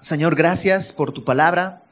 [0.00, 1.82] Señor, gracias por tu palabra,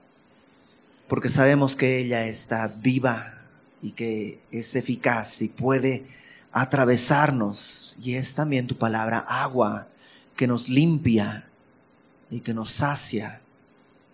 [1.08, 3.34] porque sabemos que ella está viva
[3.82, 6.06] y que es eficaz y puede
[6.52, 7.96] atravesarnos.
[8.00, 9.88] Y es también tu palabra agua
[10.36, 11.48] que nos limpia
[12.30, 13.40] y que nos sacia.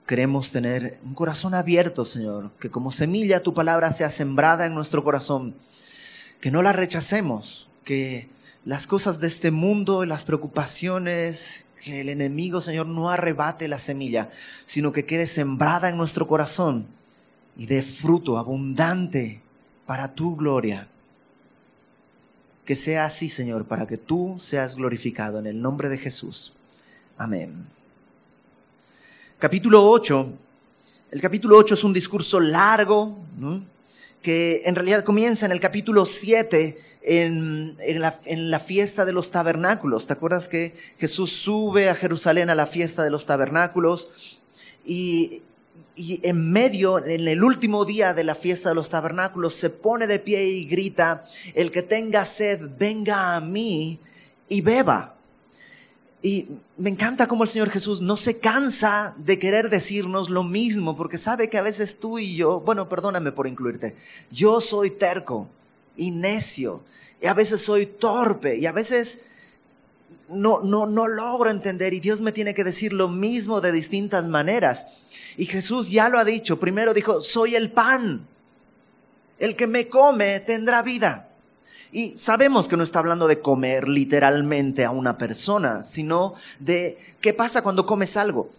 [0.06, 5.04] Queremos tener un corazón abierto, Señor, que como semilla tu palabra sea sembrada en nuestro
[5.04, 5.54] corazón,
[6.40, 8.30] que no la rechacemos, que
[8.64, 14.30] las cosas de este mundo, las preocupaciones, que el enemigo, Señor, no arrebate la semilla,
[14.66, 16.86] sino que quede sembrada en nuestro corazón
[17.56, 19.40] y dé fruto abundante
[19.84, 20.86] para tu gloria.
[22.64, 26.52] Que sea así, Señor, para que tú seas glorificado en el nombre de Jesús.
[27.18, 27.66] Amén.
[29.40, 30.32] Capítulo 8.
[31.10, 33.18] El capítulo 8 es un discurso largo,
[34.22, 39.30] que en realidad comienza en el capítulo 7 en, la, en, la, fiesta de los
[39.30, 40.06] tabernáculos.
[40.06, 44.38] ¿Te acuerdas que Jesús sube a Jerusalén a la fiesta de los tabernáculos?
[44.84, 45.42] Y,
[45.94, 50.06] y en medio, en el último día de la fiesta de los tabernáculos, se pone
[50.06, 53.98] de pie y grita, el que tenga sed, venga a mí
[54.48, 55.16] y beba.
[56.22, 60.96] Y me encanta cómo el Señor Jesús no se cansa de querer decirnos lo mismo,
[60.96, 63.96] porque sabe que a veces tú y yo, bueno, perdóname por incluirte,
[64.30, 65.48] yo soy terco
[65.96, 66.82] y necio,
[67.20, 69.22] y a veces soy torpe, y a veces
[70.28, 74.28] no, no, no logro entender, y Dios me tiene que decir lo mismo de distintas
[74.28, 74.86] maneras.
[75.36, 78.24] Y Jesús ya lo ha dicho, primero dijo, soy el pan,
[79.40, 81.28] el que me come tendrá vida.
[81.92, 87.34] Y sabemos que no está hablando de comer literalmente a una persona, sino de qué
[87.34, 88.50] pasa cuando comes algo.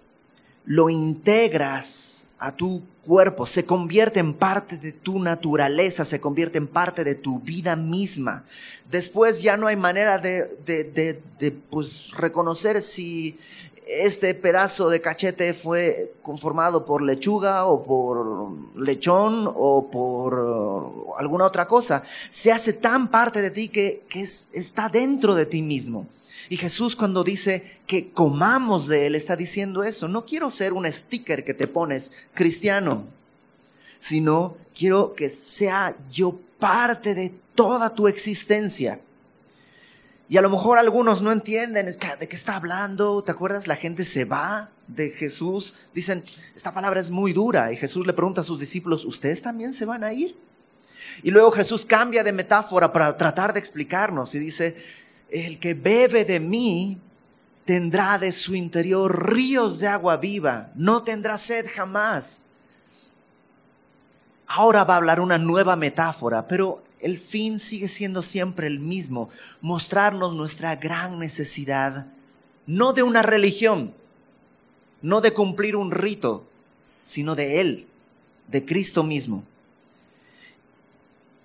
[0.65, 6.67] Lo integras a tu cuerpo, se convierte en parte de tu naturaleza, se convierte en
[6.67, 8.43] parte de tu vida misma.
[8.91, 10.83] Después ya no hay manera de, de,
[11.39, 13.39] de, pues, reconocer si
[13.87, 21.45] este pedazo de cachete fue conformado por lechuga o por lechón o por uh, alguna
[21.45, 22.03] otra cosa.
[22.29, 26.07] Se hace tan parte de ti que, que está dentro de ti mismo.
[26.49, 30.07] Y Jesús cuando dice que comamos de Él está diciendo eso.
[30.07, 33.05] No quiero ser un sticker que te pones cristiano,
[33.99, 38.99] sino quiero que sea yo parte de toda tu existencia.
[40.33, 43.21] Y a lo mejor algunos no entienden de qué está hablando.
[43.21, 43.67] ¿Te acuerdas?
[43.67, 45.75] La gente se va de Jesús.
[45.93, 46.23] Dicen,
[46.55, 47.71] esta palabra es muy dura.
[47.71, 50.35] Y Jesús le pregunta a sus discípulos, ¿ustedes también se van a ir?
[51.21, 54.75] Y luego Jesús cambia de metáfora para tratar de explicarnos y dice,
[55.29, 56.97] el que bebe de mí
[57.63, 62.41] tendrá de su interior ríos de agua viva, no tendrá sed jamás.
[64.47, 69.29] Ahora va a hablar una nueva metáfora, pero el fin sigue siendo siempre el mismo,
[69.61, 72.07] mostrarnos nuestra gran necesidad,
[72.65, 73.93] no de una religión,
[75.01, 76.47] no de cumplir un rito,
[77.03, 77.87] sino de Él,
[78.47, 79.43] de Cristo mismo.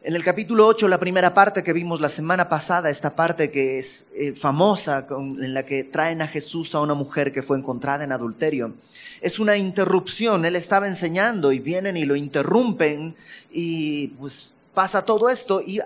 [0.04, 3.80] En el capítulo 8, la primera parte que vimos la semana pasada, esta parte que
[3.80, 8.04] es eh, famosa, en la que traen a Jesús a una mujer que fue encontrada
[8.04, 8.74] en adulterio,
[9.20, 10.44] es una interrupción.
[10.44, 13.16] Él estaba enseñando y vienen y lo interrumpen
[13.50, 15.80] y pues pasa todo esto y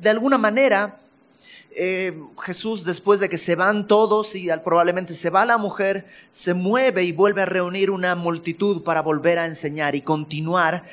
[0.00, 1.00] de alguna manera
[1.72, 6.54] eh, Jesús después de que se van todos y probablemente se va la mujer, se
[6.54, 10.84] mueve y vuelve a reunir una multitud para volver a enseñar y continuar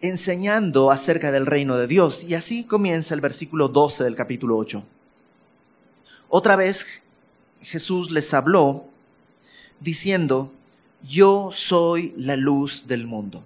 [0.00, 2.22] enseñando acerca del reino de Dios.
[2.22, 4.84] Y así comienza el versículo 12 del capítulo 8.
[6.28, 6.86] Otra vez
[7.60, 8.84] Jesús les habló
[9.80, 10.52] diciendo,
[11.02, 13.42] yo soy la luz del mundo.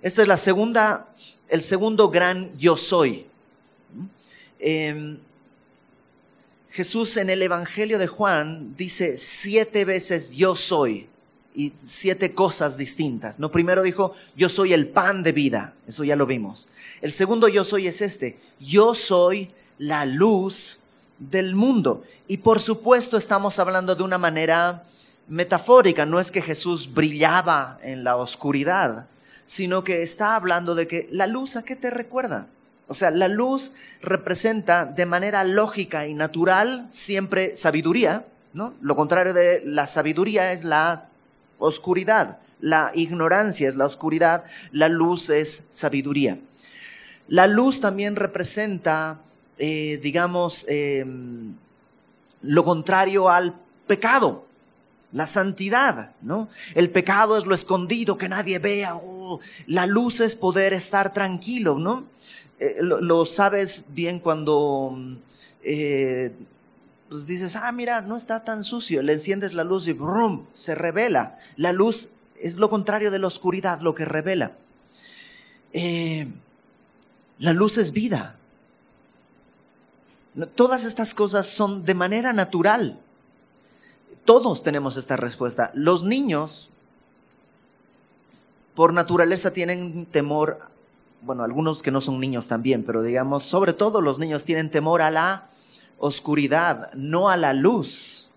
[0.00, 1.06] Esta es la segunda
[1.50, 3.26] el segundo gran yo soy.
[4.58, 5.18] Em,
[6.70, 11.08] Jesús en el Evangelio de Juan dice siete veces yo soy
[11.54, 13.40] y siete cosas distintas.
[13.40, 16.68] No primero dijo yo soy el pan de vida, eso ya lo vimos.
[17.00, 20.80] El segundo yo soy es este, yo soy la luz
[21.18, 22.04] del mundo.
[22.28, 24.84] Y por supuesto estamos hablando de una manera
[25.26, 29.06] metafórica, no es que Jesús brillaba en la oscuridad,
[29.50, 32.46] sino que está hablando de que la luz a qué te recuerda.
[32.86, 38.74] O sea, la luz representa de manera lógica y natural siempre sabiduría, ¿no?
[38.80, 41.08] Lo contrario de la sabiduría es la
[41.58, 46.38] oscuridad, la ignorancia es la oscuridad, la luz es sabiduría.
[47.26, 49.18] La luz también representa,
[49.58, 51.56] eh, digamos, em,
[52.42, 53.56] lo contrario al
[53.88, 54.46] pecado
[55.12, 56.48] la santidad, ¿no?
[56.74, 61.78] El pecado es lo escondido que nadie vea, oh, la luz es poder estar tranquilo,
[61.78, 62.06] ¿no?
[62.58, 64.96] Eh, lo, sabes bien cuando
[65.62, 66.32] eh,
[67.08, 69.02] pues dices, ah, mira, no está tan sucio.
[69.02, 70.44] Le enciendes la luz y ¡brum!
[70.52, 71.38] se revela.
[71.56, 72.10] La luz
[72.40, 74.52] es lo contrario de la oscuridad, lo que revela.
[75.72, 76.28] Eh,
[77.38, 78.36] la luz es vida.
[80.54, 82.98] Todas estas cosas son de manera natural.
[84.30, 85.72] Todos tenemos esta respuesta.
[85.74, 86.70] Los niños,
[88.76, 90.60] por naturaleza, tienen temor,
[91.22, 95.02] bueno, algunos que no son niños también, pero digamos, sobre todo los niños tienen temor
[95.02, 95.48] a la
[95.98, 98.28] oscuridad, no a la luz.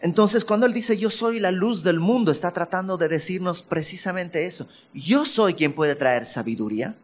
[0.00, 4.46] Entonces, cuando Él dice, yo soy la luz del mundo, está tratando de decirnos precisamente
[4.46, 4.66] eso.
[4.92, 6.96] Yo soy quien puede traer sabiduría.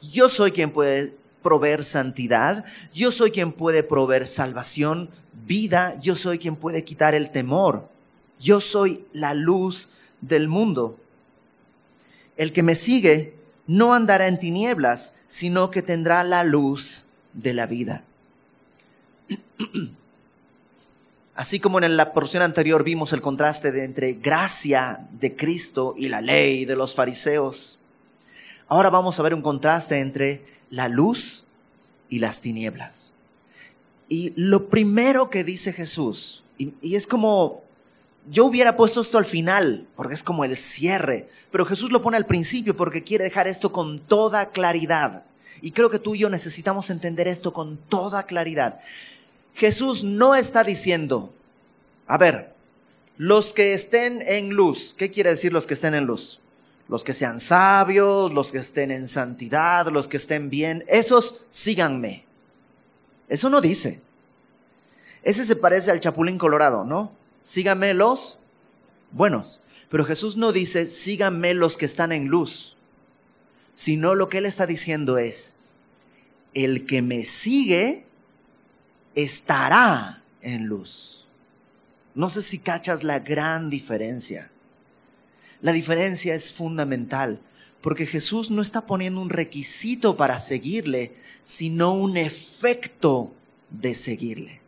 [0.00, 1.12] Yo soy quien puede
[1.42, 2.64] proveer santidad.
[2.94, 5.10] Yo soy quien puede proveer salvación,
[5.52, 6.00] vida.
[6.00, 7.86] Yo soy quien puede quitar el temor.
[8.40, 9.90] Yo soy la luz
[10.22, 10.98] del mundo.
[12.38, 13.34] El que me sigue
[13.66, 17.02] no andará en tinieblas, sino que tendrá la luz
[17.34, 18.02] de la vida.
[21.34, 26.08] Así como en la porción anterior vimos el contraste de entre gracia de Cristo y
[26.08, 27.78] la ley de los fariseos,
[28.68, 31.44] ahora vamos a ver un contraste entre la luz
[32.08, 33.12] y las tinieblas.
[34.12, 37.62] Y lo primero que dice Jesús, y, y es como,
[38.30, 42.18] yo hubiera puesto esto al final, porque es como el cierre, pero Jesús lo pone
[42.18, 45.24] al principio porque quiere dejar esto con toda claridad.
[45.62, 48.80] Y creo que tú y yo necesitamos entender esto con toda claridad.
[49.54, 51.32] Jesús no está diciendo,
[52.06, 52.52] a ver,
[53.16, 56.38] los que estén en luz, ¿qué quiere decir los que estén en luz?
[56.86, 62.26] Los que sean sabios, los que estén en santidad, los que estén bien, esos síganme.
[63.32, 63.98] Eso no dice.
[65.22, 67.12] Ese se parece al chapulín colorado, ¿no?
[67.40, 68.40] Síganme los
[69.10, 69.62] buenos.
[69.88, 72.76] Pero Jesús no dice, síganme los que están en luz,
[73.74, 75.54] sino lo que él está diciendo es,
[76.52, 78.04] el que me sigue
[79.14, 81.26] estará en luz.
[82.14, 84.50] No sé si cachas la gran diferencia.
[85.62, 87.40] La diferencia es fundamental,
[87.82, 91.12] porque Jesús no está poniendo un requisito para seguirle,
[91.42, 93.32] sino un efecto
[93.70, 94.60] de seguirle.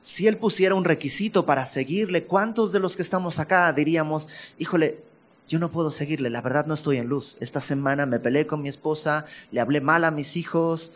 [0.00, 4.28] Si Él pusiera un requisito para seguirle, ¿cuántos de los que estamos acá diríamos,
[4.58, 5.00] híjole,
[5.48, 7.36] yo no puedo seguirle, la verdad no estoy en luz.
[7.40, 10.92] Esta semana me peleé con mi esposa, le hablé mal a mis hijos,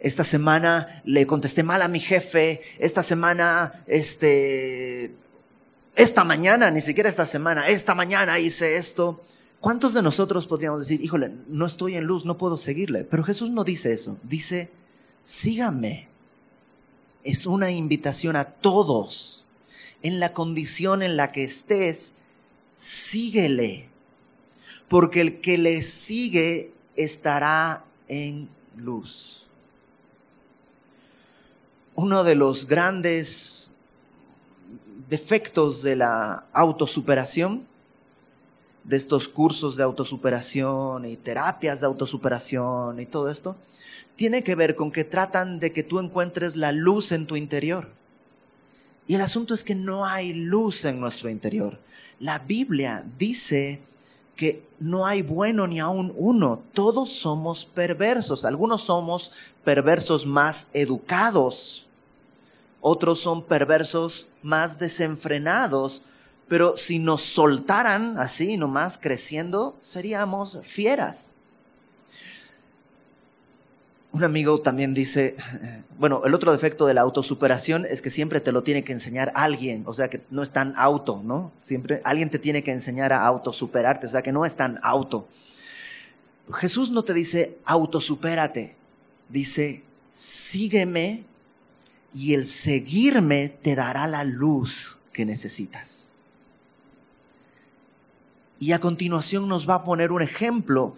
[0.00, 5.14] esta semana le contesté mal a mi jefe, esta semana, este,
[5.96, 9.22] esta mañana, ni siquiera esta semana, esta mañana hice esto.
[9.60, 13.04] ¿Cuántos de nosotros podríamos decir, híjole, no estoy en luz, no puedo seguirle?
[13.04, 14.70] Pero Jesús no dice eso, dice,
[15.22, 16.08] sígame.
[17.22, 19.44] Es una invitación a todos.
[20.02, 22.14] En la condición en la que estés,
[22.74, 23.88] síguele.
[24.88, 29.44] Porque el que le sigue estará en luz
[31.94, 33.63] uno de los grandes
[35.08, 37.66] defectos de la autosuperación,
[38.84, 43.56] de estos cursos de autosuperación y terapias de autosuperación y todo esto,
[44.16, 47.88] tiene que ver con que tratan de que tú encuentres la luz en tu interior.
[49.06, 51.78] Y el asunto es que no hay luz en nuestro interior.
[52.20, 53.80] La Biblia dice
[54.36, 61.86] que no hay bueno ni aún uno, todos somos perversos, algunos somos perversos más educados,
[62.86, 66.02] otros son perversos más desenfrenados,
[66.48, 71.32] pero si nos soltaran así nomás creciendo, seríamos fieras.
[74.12, 75.34] Un amigo también dice,
[75.98, 79.32] bueno, el otro defecto de la autosuperación es que siempre te lo tiene que enseñar
[79.34, 81.52] alguien, o sea que no es tan auto, ¿no?
[81.58, 85.26] Siempre alguien te tiene que enseñar a autosuperarte, o sea que no es tan auto.
[86.52, 88.76] Jesús no te dice autosupérate,
[89.30, 91.24] dice sígueme
[92.14, 96.08] y el seguirme te dará la luz que necesitas.
[98.60, 100.96] Y a continuación nos va a poner un ejemplo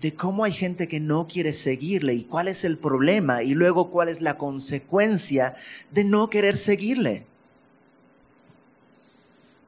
[0.00, 3.90] de cómo hay gente que no quiere seguirle y cuál es el problema y luego
[3.90, 5.54] cuál es la consecuencia
[5.92, 7.24] de no querer seguirle.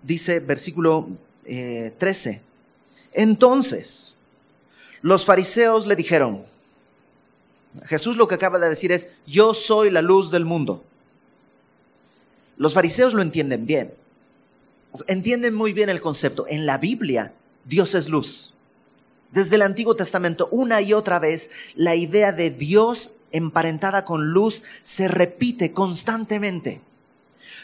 [0.02, 1.08] Dice versículo
[1.44, 2.42] 13, eh,
[3.12, 4.14] entonces
[5.00, 6.44] los fariseos le dijeron,
[7.84, 10.84] Jesús lo que acaba de decir es, yo soy la luz del mundo.
[12.56, 13.94] Los fariseos lo entienden bien.
[15.06, 16.46] Entienden muy bien el concepto.
[16.48, 17.32] En la Biblia,
[17.64, 18.54] Dios es luz.
[19.30, 24.62] Desde el Antiguo Testamento, una y otra vez, la idea de Dios emparentada con luz
[24.82, 26.80] se repite constantemente.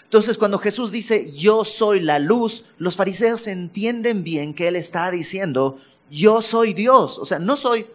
[0.05, 5.11] Entonces, cuando Jesús dice, yo soy la luz, los fariseos entienden bien que Él está
[5.11, 5.79] diciendo,
[6.11, 7.19] yo soy Dios.
[7.19, 7.87] O sea, no soy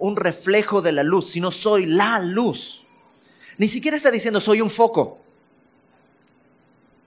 [0.00, 2.84] un reflejo de la luz, sino soy la luz.
[3.58, 5.18] Ni siquiera está diciendo soy un foco,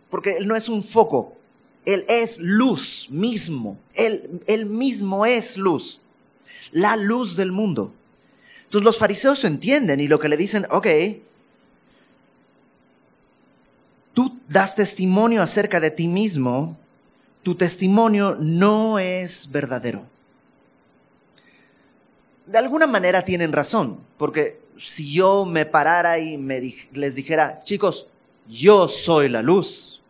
[0.09, 1.35] porque Él no es un foco,
[1.85, 5.99] Él es luz mismo, Él, mismo es luz,
[6.71, 7.91] la luz del mundo.
[8.63, 10.87] Entonces los fariseos entienden y lo que le dicen, ok,
[14.13, 16.77] tú das testimonio acerca de ti mismo,
[17.41, 20.12] tu testimonio no es verdadero.
[22.45, 28.07] De alguna manera tienen razón, porque si yo me parara y me les dijera, chicos,
[28.47, 30.01] yo soy la luz,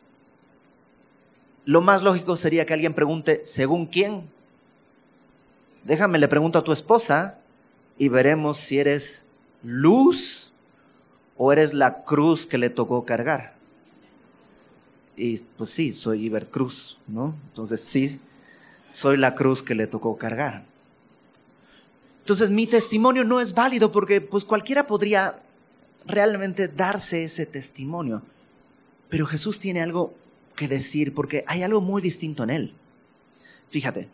[1.65, 4.23] lo más lógico sería que alguien pregunte, ¿según quién?
[5.83, 7.37] Déjame, le pregunto a tu esposa
[7.97, 9.25] y veremos si eres
[9.63, 10.51] luz
[11.37, 13.53] o eres la cruz que le tocó cargar.
[15.15, 17.35] Y pues sí, soy Ibert Cruz, ¿no?
[17.49, 18.19] Entonces sí,
[18.87, 20.63] soy la cruz que le tocó cargar.
[22.23, 25.35] Entonces mi testimonio no es válido porque pues cualquiera podría
[26.05, 28.21] realmente darse ese testimonio.
[29.09, 30.13] Pero Jesús tiene algo
[30.55, 32.73] que decir porque hay algo muy distinto en él.
[33.69, 34.07] Fíjate,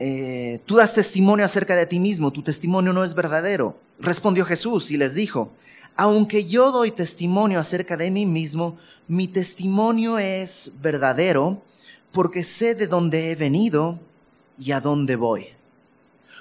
[0.00, 3.78] eh, tú das testimonio acerca de ti mismo, tu testimonio no es verdadero.
[4.00, 5.52] Respondió Jesús y les dijo,
[5.94, 8.76] aunque yo doy testimonio acerca de mí mismo,
[9.06, 11.62] mi testimonio es verdadero
[12.10, 14.00] porque sé de dónde he venido
[14.58, 15.55] y a dónde voy.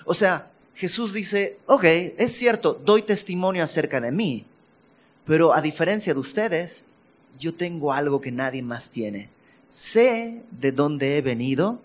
[0.04, 1.84] O sea, Jesús dice, ok,
[2.18, 4.46] es cierto, doy testimonio acerca de mí,
[5.26, 6.88] pero a diferencia de ustedes,
[7.40, 9.30] yo tengo algo que nadie más tiene.
[9.70, 11.82] Sé de dónde he venido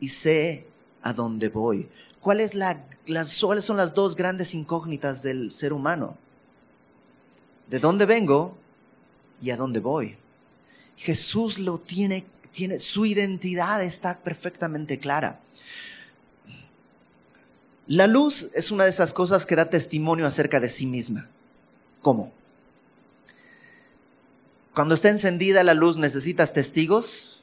[0.00, 0.66] y sé
[1.02, 1.88] a dónde voy.
[2.20, 6.16] ¿Cuáles son las dos grandes incógnitas del ser humano?
[7.68, 8.56] ¿De dónde vengo
[9.40, 10.16] y a dónde voy?
[10.96, 12.24] Jesús lo tiene,
[12.78, 15.40] su identidad está perfectamente clara.
[17.90, 21.28] La luz es una de esas cosas que da testimonio acerca de sí misma.
[22.02, 22.32] ¿Cómo?
[24.72, 27.40] Cuando está encendida la luz, ¿necesitas testigos?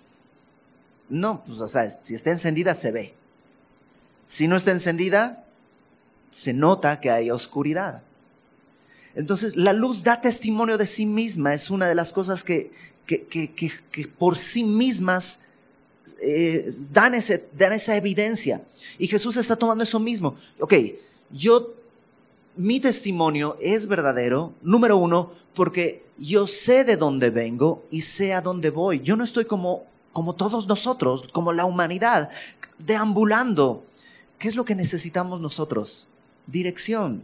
[1.09, 3.13] No, pues o sea, si está encendida se ve.
[4.23, 5.43] Si no está encendida,
[6.31, 8.01] se nota que hay oscuridad.
[9.15, 12.71] Entonces, la luz da testimonio de sí misma, es una de las cosas que,
[13.05, 15.41] que, por sí mismas
[16.21, 18.61] eh, dan, ese, dan esa evidencia.
[18.97, 20.35] Y Jesús está tomando eso mismo.
[20.59, 20.73] Ok,
[21.31, 21.73] yo,
[22.55, 28.41] mi testimonio es verdadero, número uno, porque yo sé de dónde vengo y sé a
[28.41, 29.01] dónde voy.
[29.01, 32.29] Yo no estoy como, como todos nosotros, como la humanidad,
[32.79, 33.83] deambulando
[34.37, 36.07] ¿Qué es lo que necesitamos nosotros?
[36.45, 37.23] Dirección.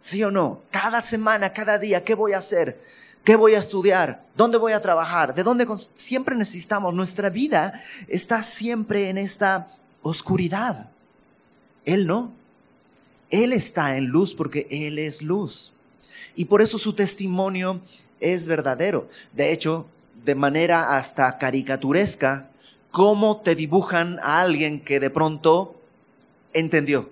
[0.00, 0.60] ¿Sí o no?
[0.70, 2.80] Cada semana, cada día, ¿qué voy a hacer?
[3.24, 4.24] ¿Qué voy a estudiar?
[4.36, 5.34] ¿Dónde voy a trabajar?
[5.34, 5.66] ¿De dónde?
[5.94, 6.92] Siempre necesitamos.
[6.92, 9.68] Nuestra vida está siempre en esta
[10.02, 10.90] oscuridad.
[11.84, 12.32] Él no.
[13.30, 15.72] Él está en luz porque Él es luz.
[16.34, 17.80] Y por eso su testimonio
[18.20, 19.08] es verdadero.
[19.32, 19.86] De hecho,
[20.24, 22.50] de manera hasta caricaturesca,
[22.90, 25.76] cómo te dibujan a alguien que de pronto
[26.52, 27.08] entendió.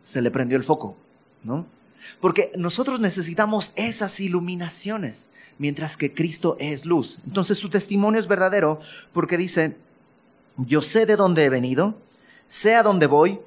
[0.00, 0.96] Se le prendió el foco,
[1.44, 1.77] ¿no?
[2.20, 7.20] Porque nosotros necesitamos esas iluminaciones, mientras que Cristo es luz.
[7.26, 8.80] Entonces su testimonio es verdadero
[9.12, 9.76] porque dice,
[10.56, 11.94] yo sé de dónde he venido,
[12.46, 13.38] sé a dónde voy,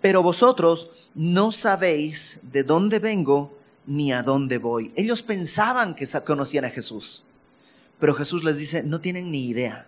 [0.00, 4.92] pero vosotros no sabéis de dónde vengo ni a dónde voy.
[4.96, 7.22] Ellos pensaban que conocían a Jesús,
[7.98, 9.86] pero Jesús les dice, no tienen ni idea,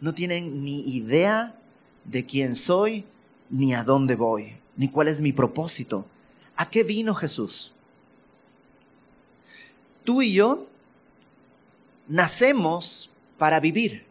[0.00, 1.54] no tienen ni idea
[2.04, 3.04] de quién soy,
[3.50, 6.04] ni a dónde voy, ni cuál es mi propósito.
[6.58, 7.72] ¿A qué vino Jesús?
[10.02, 10.66] Tú y yo
[12.08, 14.04] nacemos para vivir.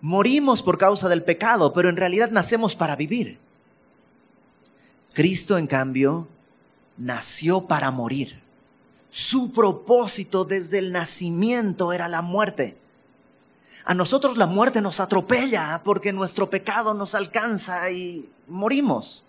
[0.00, 3.38] Morimos por causa del pecado, pero en realidad nacemos para vivir.
[5.14, 6.26] Cristo, en cambio,
[6.96, 8.42] nació para morir.
[9.08, 12.76] Su propósito desde el nacimiento era la muerte.
[13.84, 19.22] A nosotros la muerte nos atropella porque nuestro pecado nos alcanza y morimos.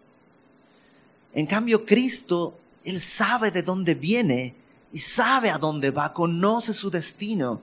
[1.37, 4.55] En cambio, Cristo, Él sabe de dónde viene
[4.91, 7.61] y sabe a dónde va, conoce su destino.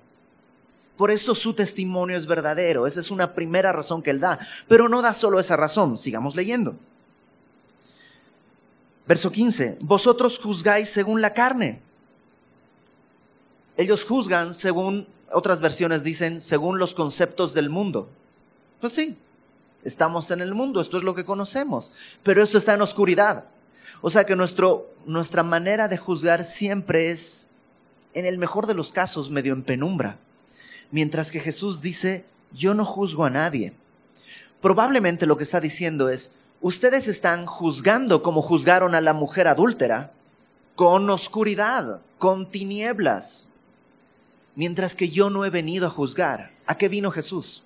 [0.97, 2.87] Por eso su testimonio es verdadero.
[2.87, 4.39] Esa es una primera razón que Él da.
[4.69, 5.99] Pero no da solo esa razón.
[5.99, 6.77] Sigamos leyendo.
[9.09, 9.79] Verso 15.
[9.81, 11.81] Vosotros juzgáis según la carne.
[13.77, 18.09] Ellos juzgan según otras versiones dicen según los conceptos del mundo.
[18.81, 19.19] Pues sí,
[19.83, 21.91] estamos en el mundo, esto es lo que conocemos,
[22.23, 23.47] pero esto está en oscuridad.
[24.07, 27.47] O sea que nuestro, nuestra manera de juzgar siempre es,
[28.13, 30.19] en el mejor de los casos, medio en penumbra.
[30.91, 33.73] Mientras que Jesús dice, yo no juzgo a nadie,
[34.61, 40.13] probablemente lo que está diciendo es, ustedes están juzgando como juzgaron a la mujer adúltera,
[40.77, 43.47] con oscuridad, con tinieblas,
[44.55, 46.51] mientras que yo no he venido a juzgar.
[46.67, 47.64] ¿A qué vino Jesús?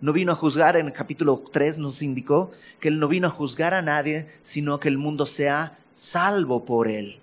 [0.00, 3.30] No vino a juzgar, en el capítulo 3 nos indicó que él no vino a
[3.30, 7.18] juzgar a nadie, sino que el mundo sea salvo por él.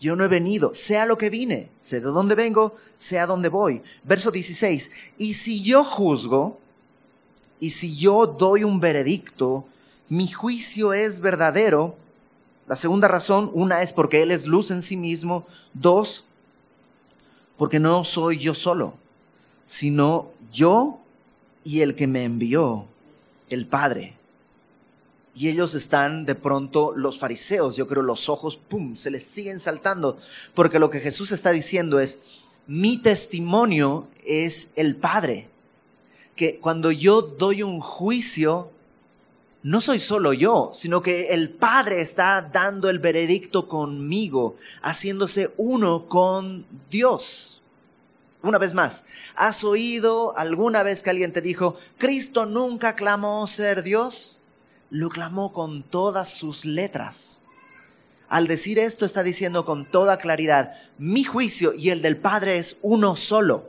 [0.00, 3.82] Yo no he venido, sea lo que vine, sé de dónde vengo, sea dónde voy.
[4.02, 6.58] Verso 16, y si yo juzgo,
[7.60, 9.66] y si yo doy un veredicto,
[10.08, 11.94] mi juicio es verdadero.
[12.66, 15.46] La segunda razón, una es porque Él es luz en sí mismo.
[15.74, 16.24] Dos,
[17.58, 18.94] porque no soy yo solo,
[19.66, 20.99] sino yo
[21.64, 22.86] y el que me envió,
[23.48, 24.14] el Padre.
[25.34, 29.60] Y ellos están de pronto, los fariseos, yo creo, los ojos, ¡pum!, se les siguen
[29.60, 30.18] saltando,
[30.54, 32.20] porque lo que Jesús está diciendo es,
[32.66, 35.48] mi testimonio es el Padre,
[36.36, 38.70] que cuando yo doy un juicio,
[39.62, 46.06] no soy solo yo, sino que el Padre está dando el veredicto conmigo, haciéndose uno
[46.06, 47.59] con Dios.
[48.42, 49.04] Una vez más,
[49.34, 54.38] ¿has oído alguna vez que alguien dijo, Cristo nunca clamó ser Dios?
[54.88, 57.36] Lo clamó con todas sus letras.
[58.30, 62.76] Al decir esto está diciendo con toda claridad, mi juicio y el del Padre es
[62.80, 63.68] uno solo.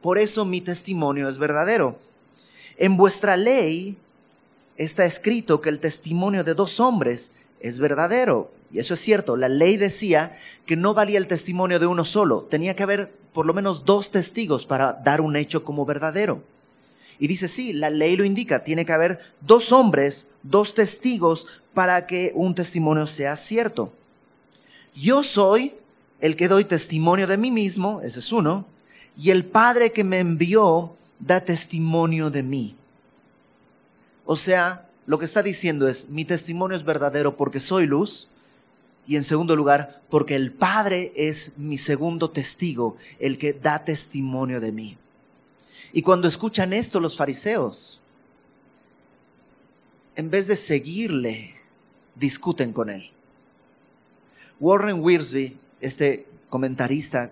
[0.00, 1.98] Por eso mi testimonio es verdadero.
[2.78, 3.98] En vuestra ley
[4.76, 8.52] está escrito que el testimonio de dos hombres es verdadero.
[8.70, 12.42] Y eso es cierto, la ley decía que no valía el testimonio de uno solo,
[12.42, 16.42] tenía que haber por lo menos dos testigos para dar un hecho como verdadero.
[17.18, 22.06] Y dice, sí, la ley lo indica, tiene que haber dos hombres, dos testigos para
[22.06, 23.92] que un testimonio sea cierto.
[24.94, 25.74] Yo soy
[26.20, 28.64] el que doy testimonio de mí mismo, ese es uno,
[29.18, 32.74] y el Padre que me envió da testimonio de mí.
[34.24, 38.28] O sea, lo que está diciendo es, mi testimonio es verdadero porque soy luz,
[39.06, 44.60] y en segundo lugar, porque el Padre es mi segundo testigo, el que da testimonio
[44.60, 44.98] de mí.
[45.92, 48.00] Y cuando escuchan esto los fariseos,
[50.16, 51.54] en vez de seguirle,
[52.14, 53.10] discuten con él.
[54.58, 57.30] Warren Wiersbe, este comentarista,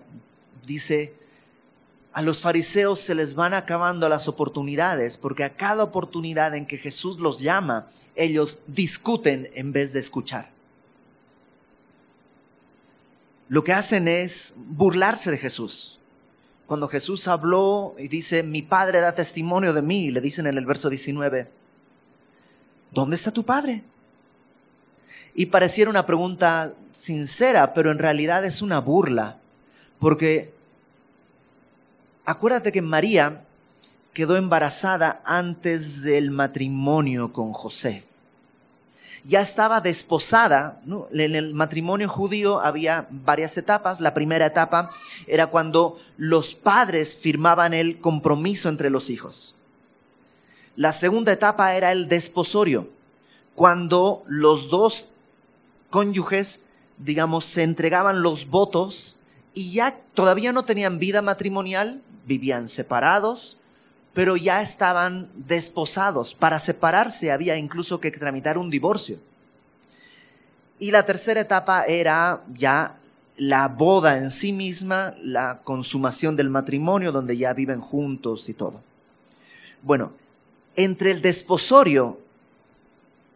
[0.65, 1.13] dice,
[2.13, 6.77] a los fariseos se les van acabando las oportunidades, porque a cada oportunidad en que
[6.77, 10.54] Jesús los llama, ellos discuten en vez de escuchar.
[13.47, 15.99] Lo que hacen es burlarse de Jesús.
[16.65, 20.65] Cuando Jesús habló y dice, mi Padre da testimonio de mí, le dicen en el
[20.65, 21.47] verso 19,
[22.91, 23.83] ¿dónde está tu Padre?
[25.35, 29.37] Y pareciera una pregunta sincera, pero en realidad es una burla,
[29.99, 30.53] porque
[32.25, 33.43] acuérdate que María
[34.13, 38.05] quedó embarazada antes del matrimonio con José.
[39.27, 40.79] Ya estaba desposada.
[41.11, 43.99] En el matrimonio judío había varias etapas.
[43.99, 44.91] La primera etapa
[45.25, 49.55] era cuando los padres firmaban el compromiso entre los hijos.
[50.75, 52.89] La segunda etapa era el desposorio,
[53.55, 55.07] cuando los dos
[55.89, 56.61] cónyuges,
[56.97, 59.15] digamos, se entregaban los votos
[59.53, 63.57] y ya todavía no tenían vida matrimonial, vivían separados,
[64.15, 66.33] pero ya estaban desposados.
[66.33, 69.19] Para separarse había incluso que tramitar un divorcio.
[70.79, 72.95] Y la tercera etapa era ya
[73.37, 78.81] la boda en sí misma, la consumación del matrimonio, donde ya viven juntos y todo.
[79.81, 80.13] Bueno,
[80.77, 82.17] entre el desposorio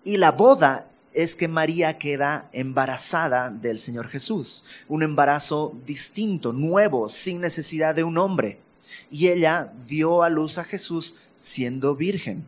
[0.05, 4.63] y la boda es que María queda embarazada del Señor Jesús.
[4.87, 8.68] Un embarazo distinto, nuevo, sin necesidad de un hombre
[9.11, 12.47] y ella dio a luz a Jesús siendo virgen.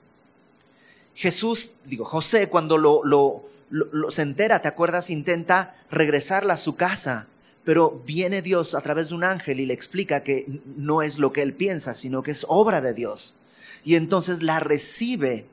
[1.15, 5.09] Jesús, digo, José cuando lo, lo, se entera, ¿te acuerdas?
[5.09, 7.27] Intenta regresarla a su casa,
[7.63, 10.45] pero viene Dios a través de un ángel y le explica que
[10.77, 13.35] no es lo que él piensa, sino que es obra de Dios.
[13.83, 15.45] Y entonces la recibe.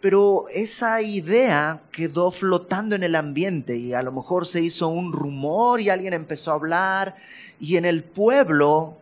[0.00, 5.12] Pero esa idea quedó flotando en el ambiente y a lo mejor se hizo un
[5.12, 7.16] rumor y alguien empezó a hablar
[7.58, 8.98] y en el pueblo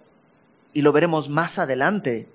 [0.74, 2.28] y lo veremos más adelante,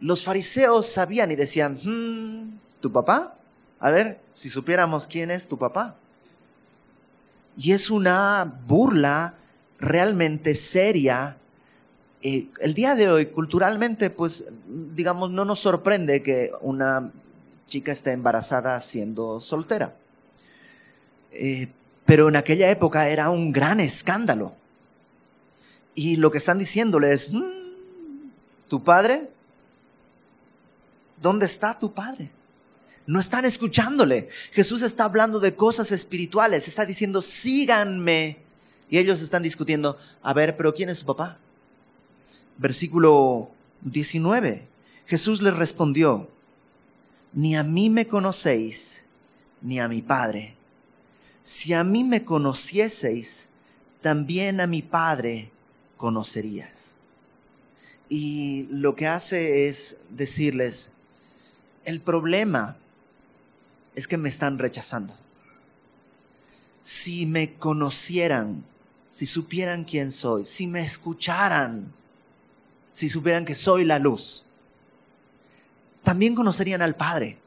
[0.00, 3.34] los fariseos sabían y decían, hmm, ¿tu papá?
[3.80, 5.96] A ver, si supiéramos quién es tu papá.
[7.56, 9.34] Y es una burla
[9.78, 11.36] realmente seria.
[12.22, 17.10] Eh, el día de hoy, culturalmente, pues, digamos, no nos sorprende que una
[17.68, 19.94] chica esté embarazada siendo soltera.
[21.32, 21.68] Eh,
[22.04, 24.54] pero en aquella época era un gran escándalo.
[25.94, 27.42] Y lo que están diciéndole es, mm,
[28.68, 29.30] ¿tu padre?
[31.24, 32.30] ¿dónde está tu Padre?
[33.06, 34.28] No están escuchándole.
[34.52, 38.38] Jesús está hablando de cosas espirituales, está diciendo, síganme.
[38.90, 41.38] Y ellos están discutiendo, a ver, pero ¿quién es tu papá?
[42.58, 44.66] Versículo 19.
[45.06, 46.28] Jesús les respondió,
[47.32, 49.04] ni a mí me conocéis,
[49.60, 50.54] ni a mi Padre.
[51.42, 53.48] Si a mí me conocieseis,
[54.02, 55.50] también a mi Padre
[56.04, 56.98] conocerías.
[58.10, 60.92] Y lo que hace es decirles,
[61.86, 62.76] el problema
[63.94, 65.14] es que me están rechazando.
[66.82, 68.66] Si me conocieran,
[69.10, 71.90] si supieran quién soy, si me escucharan,
[72.90, 74.44] si supieran que soy la luz,
[76.02, 77.38] también conocerían al Padre.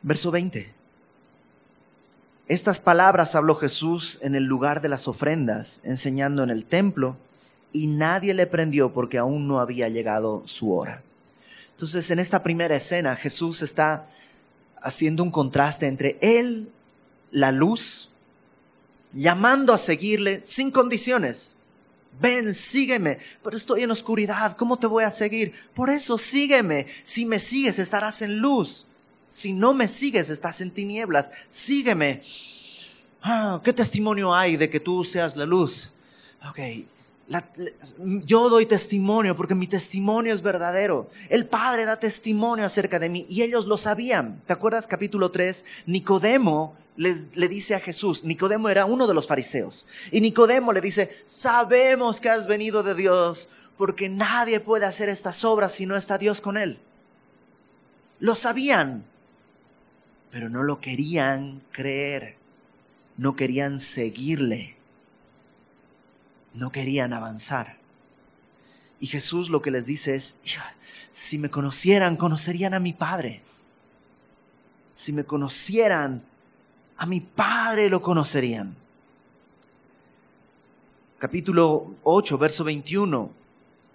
[0.00, 0.83] Verso 20.
[2.46, 7.16] Estas palabras habló Jesús en el lugar de las ofrendas, enseñando en el templo,
[7.72, 11.02] y nadie le prendió porque aún no había llegado su hora.
[11.70, 14.06] Entonces, en esta primera escena, Jesús está
[14.82, 16.70] haciendo un contraste entre Él,
[17.30, 18.10] la luz,
[19.12, 21.56] llamando a seguirle sin condiciones.
[22.20, 25.54] Ven, sígueme, pero estoy en oscuridad, ¿cómo te voy a seguir?
[25.74, 28.86] Por eso sígueme, si me sigues estarás en luz,
[29.34, 32.22] si no me sigues estás en tinieblas, sígueme.
[33.20, 35.90] Ah, ¿Qué testimonio hay de que tú seas la luz?
[36.48, 36.60] Ok,
[37.96, 41.10] yo doy testimonio porque mi testimonio es verdadero.
[41.30, 44.40] El Padre da testimonio acerca de mí y ellos lo sabían.
[44.46, 45.64] ¿Te acuerdas capítulo 3?
[45.86, 51.10] Nicodemo le dice a Jesús, Nicodemo era uno de los fariseos, y Nicodemo le dice,
[51.24, 56.18] sabemos que has venido de Dios porque nadie puede hacer estas obras si no está
[56.18, 56.78] Dios con él.
[58.20, 59.04] Lo sabían,
[60.34, 62.34] pero no lo querían creer,
[63.16, 64.74] no querían seguirle
[66.54, 67.76] no querían avanzar.
[69.00, 70.36] Y Jesús lo que les dice es,
[71.10, 73.42] si me conocieran, conocerían a mi Padre.
[74.94, 76.22] Si me conocieran,
[76.96, 78.74] a mi Padre lo conocerían.
[81.18, 83.43] Capítulo 8, verso 21.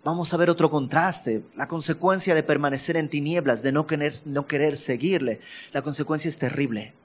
[0.10, 4.48] Vamos a ver otro contraste, la consecuencia de permanecer en tinieblas, de no querer, no
[4.48, 5.40] querer seguirle.
[5.72, 6.96] La consecuencia es terrible.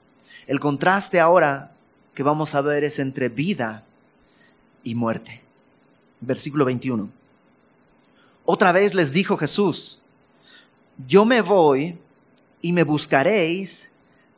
[0.47, 1.75] El contraste ahora
[2.15, 3.83] que vamos a ver es entre vida
[4.83, 5.43] y muerte
[6.19, 7.07] versículo 21.
[8.43, 9.99] Otra vez les dijo Jesús,
[11.05, 11.99] yo me voy
[12.59, 13.91] y me buscaréis,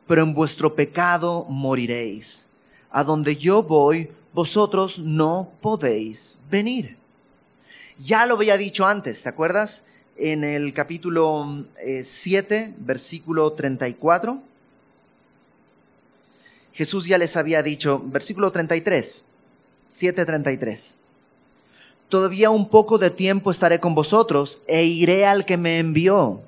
[0.06, 2.50] pero en vuestro pecado moriréis.
[2.90, 6.97] A donde yo voy, vosotros no podéis venir.
[7.98, 9.82] Ya lo había dicho antes, ¿te acuerdas?
[10.16, 11.64] En el capítulo
[12.02, 14.40] 7, eh, versículo 34.
[16.72, 19.24] Jesús ya les había dicho, versículo 33,
[19.90, 20.94] 7:33.
[22.08, 26.40] Todavía un poco de tiempo estaré con vosotros e iré al que me envió.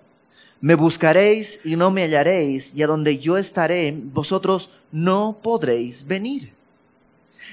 [0.61, 6.53] Me buscaréis y no me hallaréis, y a donde yo estaré, vosotros no podréis venir.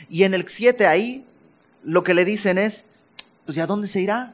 [0.08, 1.26] Y en el 7 ahí,
[1.84, 2.84] lo que le dicen es,
[3.48, 4.34] pues ¿y a dónde se irá?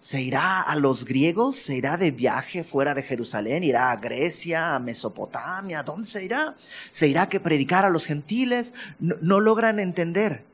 [0.00, 1.56] ¿Se irá a los griegos?
[1.56, 3.64] ¿Se irá de viaje fuera de Jerusalén?
[3.64, 5.80] ¿Irá a Grecia, a Mesopotamia?
[5.80, 6.54] ¿A dónde se irá?
[6.90, 8.74] ¿Se irá que predicar a los gentiles?
[9.00, 10.44] No, no logran entender.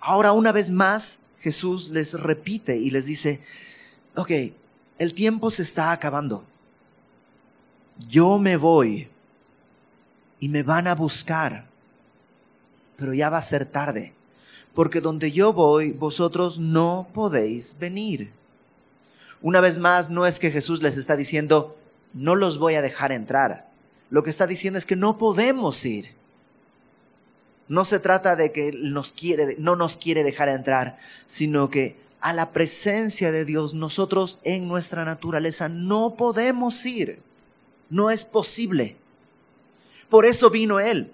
[0.00, 3.40] Ahora una vez más Jesús les repite y les dice,
[4.16, 4.32] ok,
[4.98, 6.44] el tiempo se está acabando.
[8.08, 9.08] Yo me voy
[10.40, 11.66] y me van a buscar,
[12.96, 14.12] pero ya va a ser tarde,
[14.74, 18.30] porque donde yo voy, vosotros no podéis venir.
[19.42, 21.76] Una vez más, no es que Jesús les está diciendo,
[22.12, 23.68] no los voy a dejar entrar.
[24.10, 26.10] Lo que está diciendo es que no podemos ir.
[27.68, 32.32] No se trata de que nos quiere, no nos quiere dejar entrar, sino que a
[32.32, 37.20] la presencia de Dios nosotros en nuestra naturaleza no podemos ir.
[37.88, 38.96] No es posible.
[40.08, 41.12] Por eso vino Él.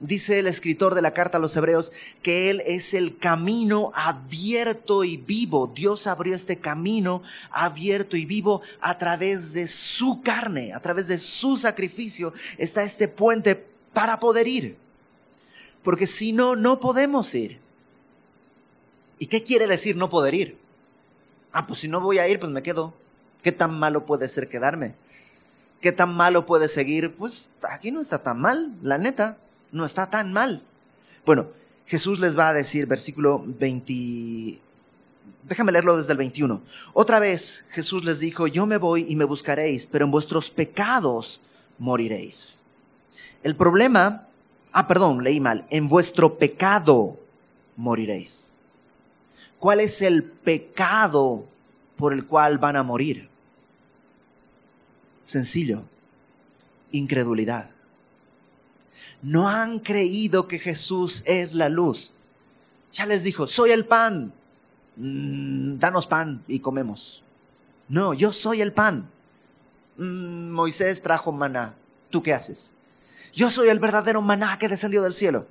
[0.00, 5.04] Dice el escritor de la carta a los hebreos que Él es el camino abierto
[5.04, 5.70] y vivo.
[5.74, 11.18] Dios abrió este camino abierto y vivo a través de su carne, a través de
[11.18, 12.32] su sacrificio.
[12.56, 14.76] Está este puente para poder ir
[15.82, 17.58] porque si no, no podemos ir.
[19.18, 20.58] ¿Y qué quiere decir no poder ir?
[21.52, 22.94] Ah, pues si no voy a ir, pues me quedo.
[23.42, 24.94] ¿Qué tan malo puede ser quedarme?
[25.80, 27.14] ¿Qué tan malo puede seguir?
[27.14, 29.38] Pues aquí no está tan mal, la neta,
[29.72, 30.62] no está tan mal.
[31.24, 31.48] Bueno,
[31.86, 34.58] Jesús les va a decir, versículo 20,
[35.44, 36.62] déjame leerlo desde el 21.
[36.92, 41.40] Otra vez Jesús les dijo, yo me voy y me buscaréis, pero en vuestros pecados
[41.78, 42.62] moriréis.
[43.42, 44.26] El problema
[44.72, 45.66] Ah, perdón, leí mal.
[45.70, 47.18] En vuestro pecado
[47.76, 48.54] moriréis.
[49.58, 51.44] ¿Cuál es el pecado
[51.96, 53.28] por el cual van a morir?
[55.24, 55.82] Sencillo,
[56.92, 57.68] incredulidad.
[59.22, 62.12] No han creído que Jesús es la luz.
[62.92, 64.32] Ya les dijo, soy el pan.
[64.96, 67.22] Mm, danos pan y comemos.
[67.88, 69.08] No, yo soy el pan.
[69.96, 71.74] Mm, Moisés trajo maná.
[72.10, 72.74] ¿Tú qué haces?
[73.32, 75.46] Yo soy el verdadero maná que descendió del cielo.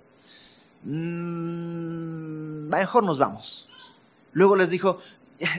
[0.84, 3.68] Mm, mejor nos vamos.
[4.34, 5.00] Luego les dijo,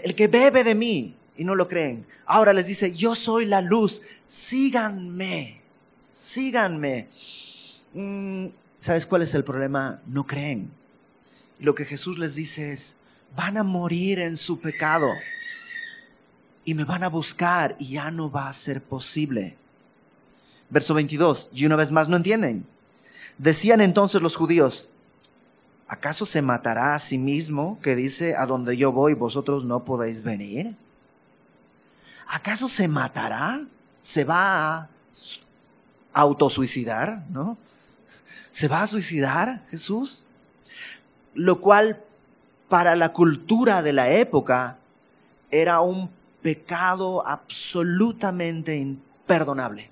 [0.02, 2.06] el que bebe de mí, y no lo creen.
[2.26, 5.62] Ahora les dice, yo soy la luz, síganme,
[6.10, 7.08] síganme.
[7.94, 8.46] Mm,
[8.78, 10.00] ¿Sabes cuál es el problema?
[10.06, 10.70] No creen.
[11.58, 12.96] Lo que Jesús les dice es,
[13.36, 15.08] van a morir en su pecado
[16.64, 19.56] y me van a buscar y ya no va a ser posible.
[20.70, 22.64] Verso 22, y una vez más no entienden.
[23.38, 24.86] Decían entonces los judíos,
[25.88, 30.22] ¿acaso se matará a sí mismo que dice, a donde yo voy vosotros no podéis
[30.22, 30.76] venir?
[32.28, 33.64] ¿Acaso se matará?
[33.90, 34.88] ¿Se va a
[36.12, 37.24] autosuicidar?
[37.30, 37.58] ¿No?
[38.50, 40.24] ¿Se va a suicidar Jesús?
[41.34, 42.02] Lo cual
[42.68, 44.78] para la cultura de la época
[45.50, 46.10] era un
[46.42, 49.90] pecado absolutamente imperdonable.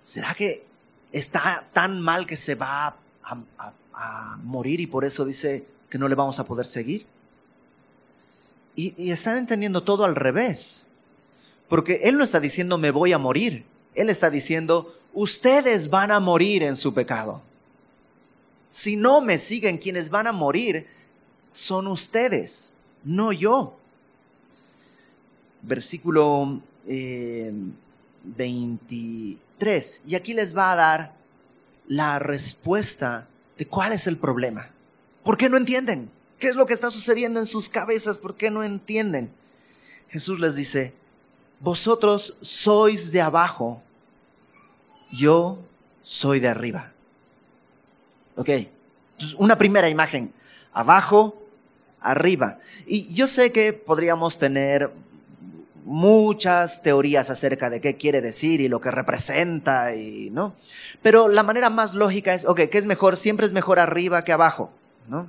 [0.00, 0.64] ¿Será que
[1.12, 3.36] está tan mal que se va a,
[4.42, 7.06] morir y por eso dice que no le vamos a poder seguir?
[8.74, 10.88] Y, y están entendiendo todo al revés.
[11.68, 13.64] Porque Él no está diciendo me voy a morir.
[13.94, 17.42] Él está diciendo ustedes van a morir en su pecado.
[18.70, 20.86] Si no me siguen, quienes van a morir
[21.50, 22.72] son ustedes,
[23.04, 23.76] no yo.
[25.62, 29.36] Versículo 23.
[29.60, 31.14] Eh, y aquí les va a dar
[31.86, 34.70] la respuesta de cuál es el problema.
[35.22, 36.10] ¿Por qué no entienden?
[36.38, 38.18] ¿Qué es lo que está sucediendo en sus cabezas?
[38.18, 39.30] ¿Por qué no entienden?
[40.08, 40.94] Jesús les dice,
[41.60, 43.82] vosotros sois de abajo
[45.12, 45.58] yo
[46.02, 46.90] soy de arriba.
[48.36, 50.32] Ok, entonces una primera imagen,
[50.72, 51.40] abajo,
[52.00, 52.58] arriba.
[52.86, 54.90] Y yo sé que podríamos tener
[55.84, 60.54] muchas teorías acerca de qué quiere decir y lo que representa y no
[61.02, 64.30] pero la manera más lógica es ok qué es mejor siempre es mejor arriba que
[64.30, 64.70] abajo
[65.08, 65.26] no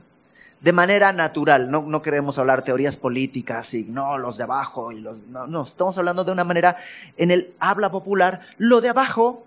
[0.63, 1.69] de manera natural.
[1.69, 5.63] No, no queremos hablar teorías políticas y no los de abajo y los no no.
[5.63, 6.77] Estamos hablando de una manera
[7.17, 9.45] en el habla popular lo de abajo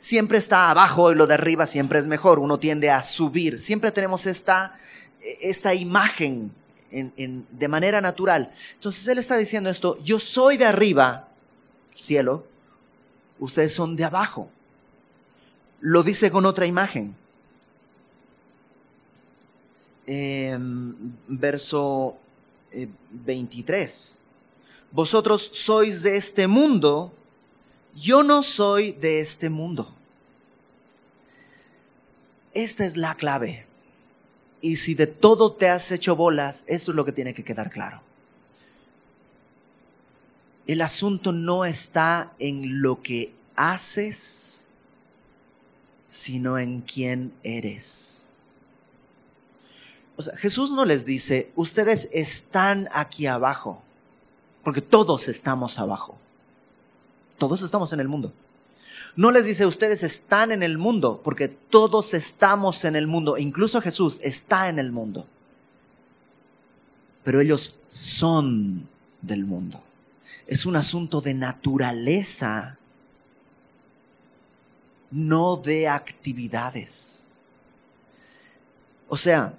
[0.00, 3.92] siempre está abajo y lo de arriba siempre es mejor, uno tiende a subir, siempre
[3.92, 4.74] tenemos esta,
[5.42, 6.50] esta imagen
[6.90, 8.50] de manera natural.
[8.74, 11.28] Entonces él está diciendo esto, yo soy de arriba,
[11.94, 12.46] cielo,
[13.38, 14.48] ustedes son de abajo.
[15.80, 17.14] Lo dice con otra imagen.
[20.06, 20.94] Em,
[21.28, 22.16] verso
[23.10, 24.14] 23.
[24.14, 24.20] Eh,
[24.92, 27.12] Vosotros sois de este mundo,
[27.94, 29.92] yo no soy de este mundo.
[32.52, 33.66] Esta es la clave.
[34.60, 37.70] Y si de todo te has hecho bolas, esto es lo que tiene que quedar
[37.70, 38.02] claro.
[40.66, 44.64] El asunto no está en lo que haces,
[46.08, 48.28] sino en quién eres.
[50.16, 53.82] O sea, Jesús no les dice, ustedes están aquí abajo,
[54.62, 56.18] porque todos estamos abajo.
[57.40, 58.34] Todos estamos en el mundo.
[59.16, 63.38] No les dice, ustedes están en el mundo, porque todos estamos en el mundo.
[63.38, 65.26] Incluso Jesús está en el mundo.
[67.24, 68.86] Pero ellos son
[69.22, 69.82] del mundo.
[70.46, 72.76] Es un asunto de naturaleza,
[75.10, 77.24] no de actividades.
[79.08, 79.54] O sea,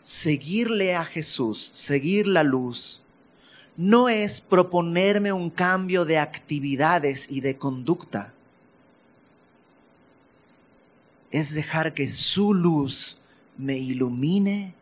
[0.00, 3.00] seguirle a Jesús, seguir la luz,
[3.76, 8.32] no es proponerme un cambio de actividades y de conducta.
[11.30, 13.18] Es dejar que su luz
[13.58, 14.74] me ilumine,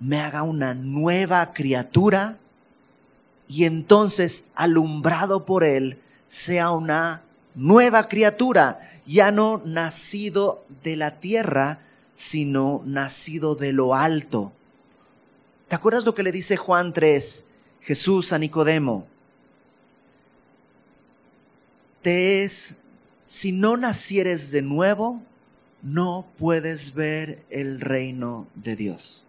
[0.00, 2.38] me haga una nueva criatura
[3.46, 7.22] y entonces, alumbrado por Él, sea una
[7.54, 11.80] nueva criatura, ya no nacido de la tierra,
[12.14, 14.52] sino nacido de lo alto.
[15.68, 17.44] ¿Te acuerdas lo que le dice Juan 3?
[17.84, 19.06] Jesús a Nicodemo,
[22.00, 22.78] te es,
[23.22, 25.22] si no nacieres de nuevo,
[25.82, 29.24] no puedes ver el reino de Dios.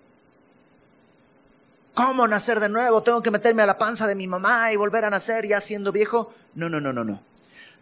[1.93, 3.03] ¿Cómo nacer de nuevo?
[3.03, 5.91] ¿Tengo que meterme a la panza de mi mamá y volver a nacer ya siendo
[5.91, 6.33] viejo?
[6.53, 7.21] No, no, no, no, no.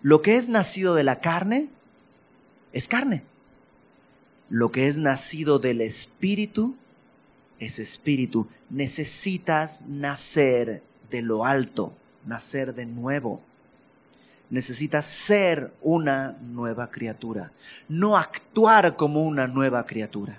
[0.01, 1.69] Lo que es nacido de la carne
[2.71, 3.23] es carne.
[4.49, 6.75] Lo que es nacido del Espíritu
[7.65, 8.47] es Espíritu.
[8.69, 11.95] Necesitas nacer de lo alto,
[12.25, 13.41] nacer de nuevo.
[14.49, 17.51] Necesitas ser una nueva criatura,
[17.89, 20.37] no actuar como una nueva criatura.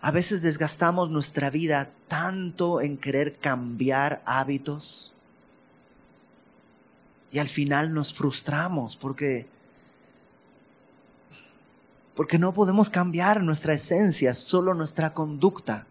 [0.00, 5.12] A veces desgastamos nuestra vida tanto en querer cambiar hábitos
[7.32, 9.46] y al final nos frustramos porque
[12.16, 15.86] porque no podemos cambiar nuestra esencia, solo nuestra conducta.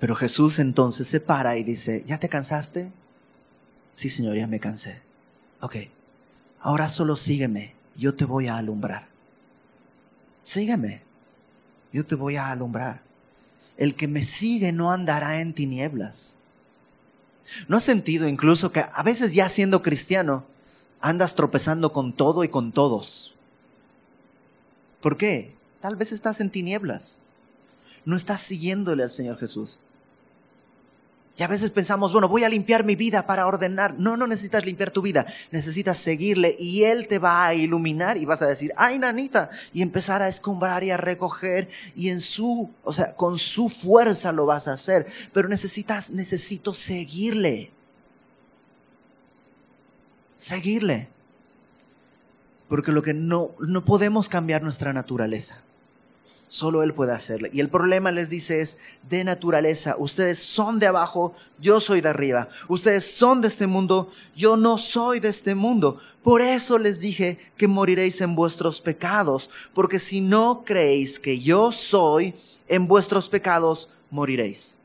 [0.00, 2.90] Pero Jesús entonces se para y dice, ¿ya te cansaste?
[3.94, 5.00] Sí, Señor, ya me cansé.
[5.60, 5.76] Ok,
[6.60, 9.06] ahora solo sígueme, yo te voy a alumbrar.
[10.42, 11.02] Sígueme,
[11.92, 13.00] yo te voy a alumbrar.
[13.76, 16.34] El que me sigue no andará en tinieblas.
[17.68, 20.44] ¿No has sentido incluso que a veces ya siendo cristiano,
[21.00, 23.34] andas tropezando con todo y con todos.
[25.00, 25.54] ¿Por qué?
[25.80, 27.18] Tal vez estás en tinieblas.
[28.04, 29.80] No estás siguiéndole al Señor Jesús.
[31.38, 33.94] Y a veces pensamos, bueno, voy a limpiar mi vida para ordenar.
[33.96, 35.24] No, no necesitas limpiar tu vida.
[35.52, 39.82] Necesitas seguirle y Él te va a iluminar y vas a decir, ay, nanita, y
[39.82, 44.46] empezar a escombrar y a recoger y en su, o sea, con su fuerza lo
[44.46, 45.06] vas a hacer.
[45.32, 47.70] Pero necesitas, necesito seguirle
[50.38, 51.08] seguirle.
[52.68, 55.60] Porque lo que no, no podemos cambiar nuestra naturaleza.
[56.48, 57.48] Solo Él puede hacerlo.
[57.52, 59.96] Y el problema les dice es de naturaleza.
[59.98, 62.48] Ustedes son de abajo, yo soy de arriba.
[62.68, 66.00] Ustedes son de este mundo, yo no soy de este mundo.
[66.22, 69.50] Por eso les dije que moriréis en vuestros pecados.
[69.74, 72.34] Porque si no creéis que yo soy,
[72.68, 74.76] en vuestros pecados moriréis.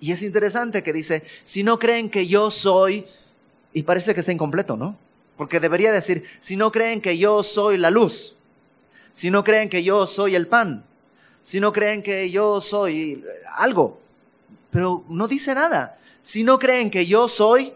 [0.00, 3.06] Y es interesante que dice, si no creen que yo soy,
[3.74, 4.96] y parece que está incompleto, ¿no?
[5.36, 8.34] Porque debería decir, si no creen que yo soy la luz,
[9.12, 10.84] si no creen que yo soy el pan,
[11.42, 13.22] si no creen que yo soy
[13.56, 14.00] algo,
[14.70, 15.98] pero no dice nada.
[16.22, 17.74] Si no creen que yo soy,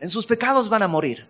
[0.00, 1.26] en sus pecados van a morir.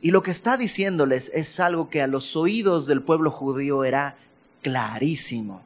[0.00, 4.16] Y lo que está diciéndoles es algo que a los oídos del pueblo judío era
[4.62, 5.62] clarísimo.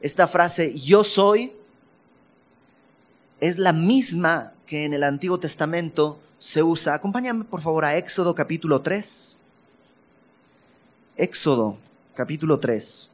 [0.00, 1.52] Esta frase, yo soy,
[3.42, 6.94] es la misma que en el Antiguo Testamento se usa.
[6.94, 9.34] Acompáñame por favor a Éxodo capítulo 3.
[11.16, 11.76] Éxodo
[12.14, 13.08] capítulo 3.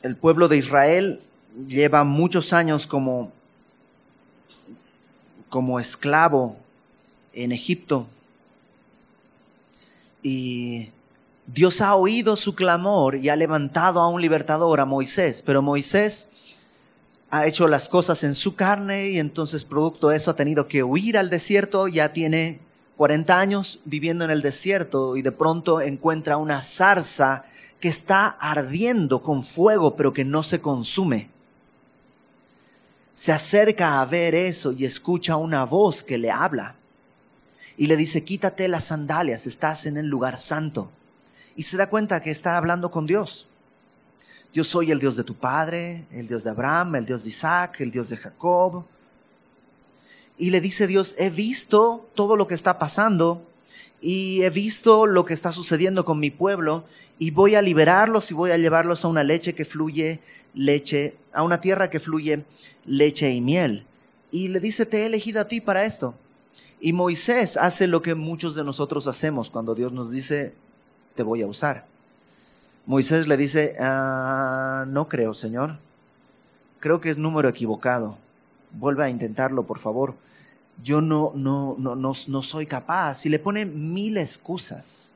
[0.00, 1.20] El pueblo de Israel
[1.68, 3.30] lleva muchos años como,
[5.50, 6.56] como esclavo
[7.34, 8.06] en Egipto.
[10.22, 10.92] Y
[11.54, 16.28] Dios ha oído su clamor y ha levantado a un libertador, a Moisés, pero Moisés
[17.30, 20.82] ha hecho las cosas en su carne y entonces producto de eso ha tenido que
[20.82, 22.60] huir al desierto, ya tiene
[22.98, 27.44] 40 años viviendo en el desierto y de pronto encuentra una zarza
[27.80, 31.30] que está ardiendo con fuego pero que no se consume.
[33.14, 36.74] Se acerca a ver eso y escucha una voz que le habla
[37.78, 40.90] y le dice, quítate las sandalias, estás en el lugar santo
[41.58, 43.48] y se da cuenta que está hablando con Dios.
[44.54, 47.80] Yo soy el Dios de tu padre, el Dios de Abraham, el Dios de Isaac,
[47.80, 48.84] el Dios de Jacob.
[50.36, 53.44] Y le dice Dios, he visto todo lo que está pasando
[54.00, 56.84] y he visto lo que está sucediendo con mi pueblo
[57.18, 60.20] y voy a liberarlos y voy a llevarlos a una leche que fluye
[60.54, 62.44] leche, a una tierra que fluye
[62.86, 63.84] leche y miel.
[64.30, 66.14] Y le dice, te he elegido a ti para esto.
[66.80, 70.54] Y Moisés hace lo que muchos de nosotros hacemos cuando Dios nos dice,
[71.18, 71.84] te voy a usar.
[72.86, 75.78] Moisés le dice, ah, no creo, Señor.
[76.78, 78.16] Creo que es número equivocado.
[78.70, 80.14] Vuelve a intentarlo, por favor.
[80.84, 83.26] Yo no, no, no, no, no soy capaz.
[83.26, 85.10] Y le pone mil excusas.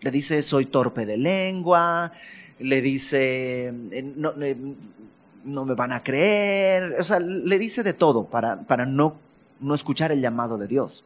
[0.00, 2.12] Le dice, soy torpe de lengua.
[2.58, 4.56] Le dice, eh, no, eh,
[5.44, 6.96] no me van a creer.
[6.98, 9.18] O sea, le dice de todo para, para no,
[9.60, 11.04] no escuchar el llamado de Dios.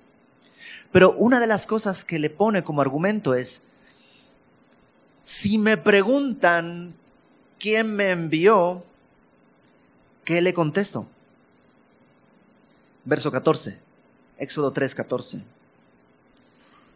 [0.92, 3.64] Pero una de las cosas que le pone como argumento es,
[5.22, 6.94] si me preguntan
[7.58, 8.84] quién me envió,
[10.24, 11.06] ¿qué le contesto?
[13.04, 13.78] Verso 14,
[14.38, 15.42] Éxodo 3, 14.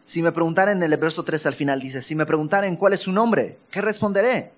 [0.03, 3.01] Si me preguntaren en el verso 3 al final, dice, si me preguntaren cuál es
[3.01, 4.51] su nombre, ¿qué responderé?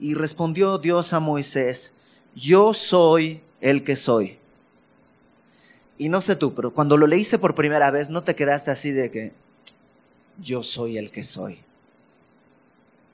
[0.00, 1.92] Y respondió Dios a Moisés,
[2.34, 4.38] yo soy el que soy.
[5.98, 8.90] Y no sé tú, pero cuando lo leíste por primera vez, ¿no te quedaste así
[8.90, 9.32] de que
[10.40, 11.60] yo soy el que soy?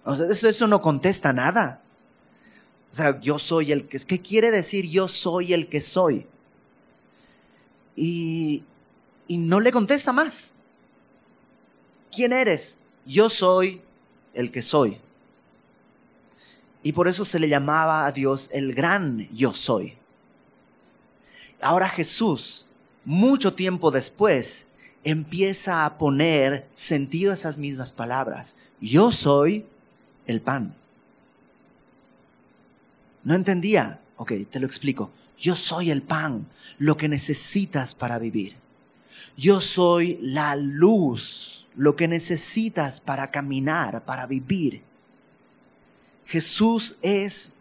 [0.07, 1.83] Eso, eso no contesta nada.
[2.91, 3.99] O sea, yo soy el que...
[3.99, 6.27] ¿Qué quiere decir yo soy el que soy?
[7.95, 8.65] Y,
[9.27, 10.55] y no le contesta más.
[12.11, 12.79] ¿Quién eres?
[13.05, 13.83] Yo soy
[14.35, 14.99] el que soy.
[16.83, 19.95] Y por eso se le llamaba a Dios el gran yo soy.
[21.61, 22.67] Ahora Jesús,
[23.05, 24.67] mucho tiempo después,
[25.05, 28.57] empieza a poner sentido a esas mismas palabras.
[28.81, 29.67] Yo soy
[30.29, 30.75] el pan.
[33.25, 34.01] No entendía.
[34.17, 35.11] Ok, te lo explico.
[35.37, 36.47] Yo soy el pan,
[36.79, 38.57] lo que necesitas para vivir.
[39.37, 44.83] Yo soy la luz, lo que necesitas para caminar, para vivir.
[46.27, 47.53] Jesús es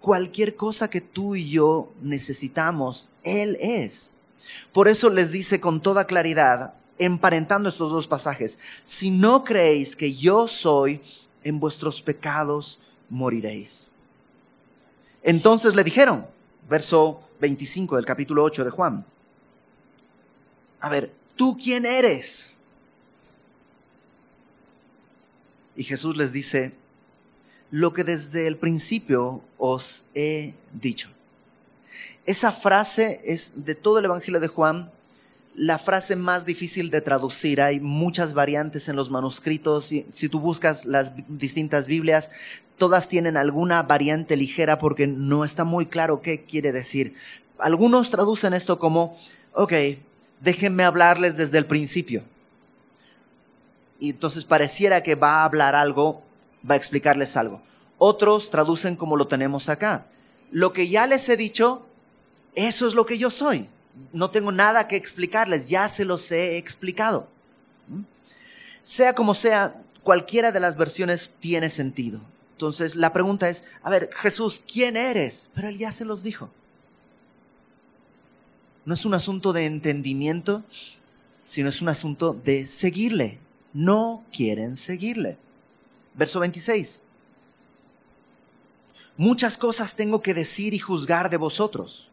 [0.00, 4.14] cualquier cosa que tú y yo necesitamos, Él es.
[4.72, 10.14] Por eso les dice con toda claridad, emparentando estos dos pasajes, si no creéis que
[10.14, 11.00] yo soy,
[11.44, 12.78] en vuestros pecados
[13.08, 13.90] moriréis.
[15.22, 16.26] Entonces le dijeron,
[16.68, 19.04] verso 25 del capítulo 8 de Juan,
[20.80, 22.54] a ver, ¿tú quién eres?
[25.76, 26.72] Y Jesús les dice,
[27.70, 31.08] lo que desde el principio os he dicho.
[32.26, 34.90] Esa frase es de todo el Evangelio de Juan
[35.54, 37.60] la frase más difícil de traducir.
[37.60, 39.86] Hay muchas variantes en los manuscritos.
[39.86, 42.30] Si, si, tú buscas las distintas Biblias,
[42.78, 47.14] todas tienen alguna variante ligera porque no está muy claro qué quiere decir.
[47.58, 49.18] Algunos traducen esto como,
[49.52, 49.72] ok,
[50.40, 52.22] déjenme hablarles desde el principio.
[53.98, 56.22] Y entonces pareciera que va a hablar algo,
[56.68, 57.60] va a explicarles algo.
[57.98, 60.06] Otros traducen como lo tenemos acá.
[60.50, 61.86] Lo que ya les he dicho,
[62.54, 63.68] eso es lo que yo soy.
[64.12, 67.28] No tengo nada que explicarles, ya se los he explicado.
[67.88, 68.02] ¿Mm?
[68.82, 72.20] Sea como sea, cualquiera de las versiones tiene sentido.
[72.52, 75.48] Entonces la pregunta es, a ver, Jesús, ¿quién eres?
[75.54, 76.50] Pero él ya se los dijo.
[78.84, 80.64] No es un asunto de entendimiento,
[81.44, 83.38] sino es un asunto de seguirle.
[83.72, 85.36] No quieren seguirle.
[86.14, 87.02] Verso 26.
[89.16, 92.09] Muchas cosas tengo que decir y juzgar de vosotros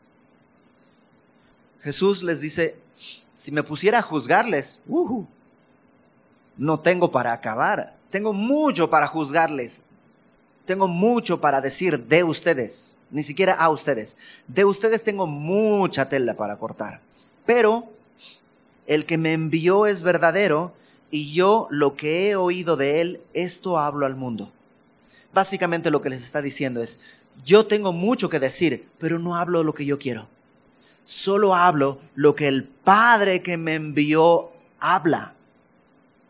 [1.88, 2.76] Jesús les dice,
[3.34, 4.82] si me pusiera a juzgarles,
[6.58, 9.84] no tengo para acabar, tengo mucho para juzgarles,
[10.66, 14.18] tengo mucho para decir de ustedes, ni siquiera a ustedes,
[14.50, 17.00] de ustedes tengo mucha tela para cortar,
[17.46, 17.86] pero
[18.86, 20.74] el que me envió es verdadero
[21.10, 24.52] y yo lo que he oído de él, esto hablo al mundo.
[25.34, 27.00] Básicamente lo que les está diciendo es,
[27.46, 30.28] yo tengo mucho que decir, pero no hablo lo que yo quiero
[31.08, 35.34] solo hablo lo que el Padre que me envió habla.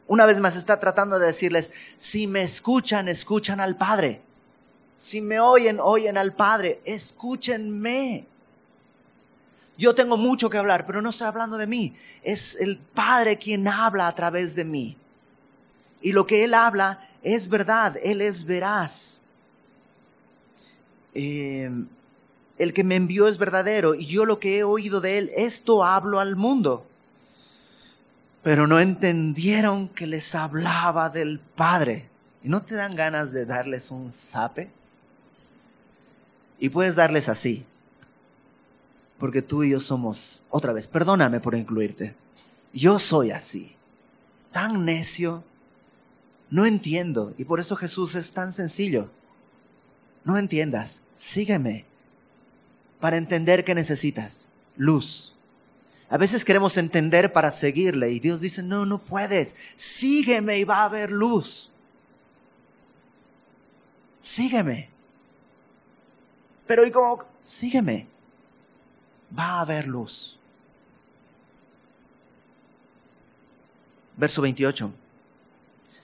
[0.05, 4.21] Una vez más está tratando de decirles, si me escuchan, escuchan al Padre.
[4.95, 6.79] Si me oyen, oyen al Padre.
[6.85, 8.27] Escúchenme.
[9.79, 11.95] Yo tengo mucho que hablar, pero no estoy hablando de mí.
[12.21, 14.95] Es el Padre quien habla a través de mí.
[16.01, 19.21] Y lo que Él habla es verdad, Él es veraz.
[21.15, 21.71] Eh,
[22.57, 25.83] el que me envió es verdadero y yo lo que he oído de él, esto
[25.83, 26.85] hablo al mundo.
[28.43, 32.07] Pero no entendieron que les hablaba del Padre.
[32.43, 34.71] ¿Y no te dan ganas de darles un zape?
[36.59, 37.65] Y puedes darles así.
[39.19, 42.15] Porque tú y yo somos, otra vez, perdóname por incluirte.
[42.73, 43.75] Yo soy así.
[44.51, 45.43] Tan necio.
[46.49, 47.33] No entiendo.
[47.37, 49.09] Y por eso Jesús es tan sencillo.
[50.23, 51.01] No entiendas.
[51.17, 51.85] Sígueme
[52.99, 55.33] para entender que necesitas luz.
[56.09, 60.77] A veces queremos entender para seguirle y Dios dice, no, no puedes, sígueme y va
[60.77, 61.69] a haber luz.
[64.19, 64.89] Sígueme.
[66.65, 67.25] Pero ¿y cómo?
[67.39, 68.07] Sígueme.
[69.37, 70.37] Va a haber luz.
[74.15, 74.91] Verso 28.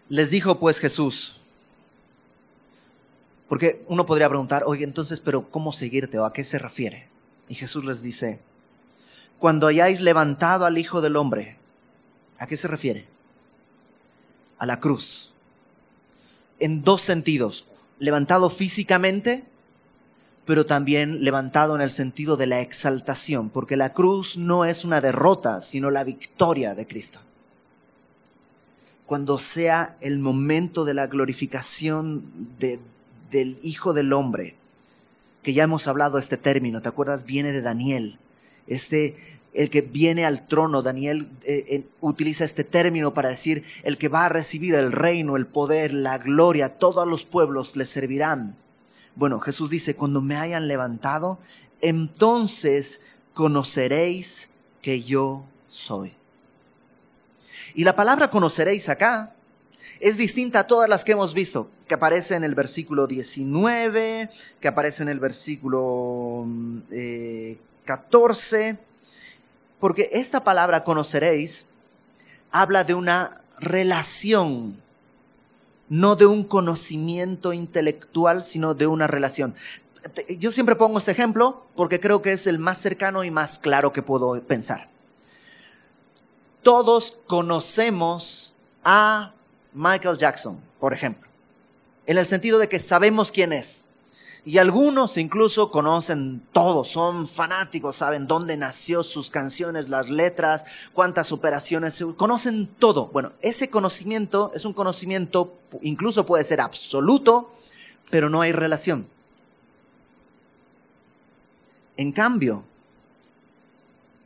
[0.10, 1.38] Les dijo pues Jesús,
[3.48, 7.08] porque uno podría preguntar, oye, entonces, pero ¿cómo seguirte o a qué se refiere?
[7.50, 8.39] Y Jesús les dice,
[9.39, 11.58] cuando hayáis levantado al Hijo del Hombre,
[12.39, 13.06] ¿a qué se refiere?
[14.58, 15.32] A la cruz.
[16.60, 17.66] En dos sentidos,
[18.00, 19.44] levantado físicamente,
[20.46, 25.02] pero también levantado en el sentido de la exaltación, porque la cruz no es una
[25.02, 27.20] derrota, sino la victoria de Cristo.
[29.06, 32.24] Cuando sea el momento de la glorificación
[32.60, 32.80] de,
[33.34, 34.56] del Hijo del Hombre,
[35.42, 37.26] que ya hemos hablado este término, ¿te acuerdas?
[37.26, 38.18] Viene de Daniel.
[38.68, 39.18] Este,
[39.54, 44.26] el que viene al trono, Daniel eh, utiliza este término para decir el que va
[44.26, 48.56] a recibir el reino, el poder, la gloria, todos los pueblos le servirán.
[49.16, 51.40] Bueno, Jesús dice, cuando me hayan levantado,
[51.82, 53.02] entonces
[53.34, 54.50] conoceréis
[54.82, 56.14] que yo soy.
[57.76, 59.33] Y la palabra conoceréis acá
[60.04, 64.30] es distinta a todas las que hemos visto, que aparece en el versículo 19,
[64.60, 66.45] que aparece en el versículo
[67.86, 68.78] 14, eh,
[69.80, 71.68] porque esta palabra conoceréis
[72.51, 74.78] habla de una relación,
[75.88, 79.56] no de un conocimiento intelectual, sino de una relación.
[80.38, 83.93] Yo siempre pongo este ejemplo porque creo que es el más cercano y más claro
[83.93, 84.89] que puedo pensar.
[86.62, 89.32] Todos conocemos a
[89.74, 91.30] Michael Jackson, por ejemplo,
[92.05, 93.88] en el sentido de que sabemos quién es.
[94.45, 101.32] Y algunos incluso conocen todo, son fanáticos, saben dónde nació sus canciones, las letras, cuántas
[101.32, 103.07] operaciones, conocen todo.
[103.07, 107.53] Bueno, ese conocimiento es un conocimiento, incluso puede ser absoluto,
[108.09, 109.07] pero no hay relación.
[111.95, 112.65] En cambio,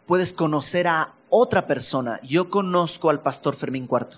[0.08, 2.20] puedes conocer a otra persona.
[2.24, 4.18] Yo conozco al pastor Fermín Cuarto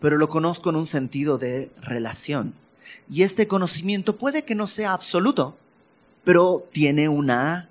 [0.00, 2.54] pero lo conozco en un sentido de relación.
[3.08, 5.56] Y este conocimiento puede que no sea absoluto,
[6.24, 7.68] pero tiene una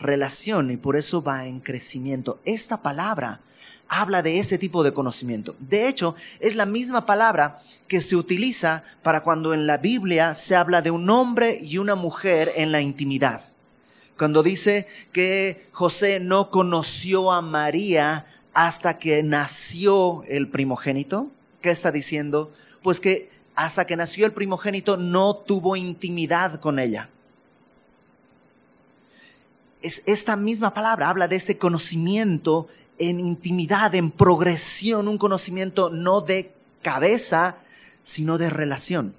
[0.00, 2.40] relación y por eso va en crecimiento.
[2.44, 3.40] Esta palabra
[3.88, 5.54] habla de ese tipo de conocimiento.
[5.58, 10.56] De hecho, es la misma palabra que se utiliza para cuando en la Biblia se
[10.56, 13.42] habla de un hombre y una mujer en la intimidad.
[14.16, 21.30] Cuando dice que José no conoció a María hasta que nació el primogénito,
[21.62, 22.52] ¿Qué está diciendo?
[22.82, 27.08] Pues que hasta que nació el primogénito no tuvo intimidad con ella.
[29.80, 36.20] Es esta misma palabra habla de este conocimiento en intimidad, en progresión, un conocimiento no
[36.20, 36.52] de
[36.82, 37.56] cabeza,
[38.02, 39.14] sino de relación.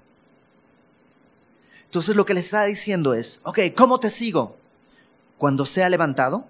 [1.86, 4.56] Entonces lo que le está diciendo es, ok, ¿cómo te sigo?
[5.38, 6.46] Cuando sea levantado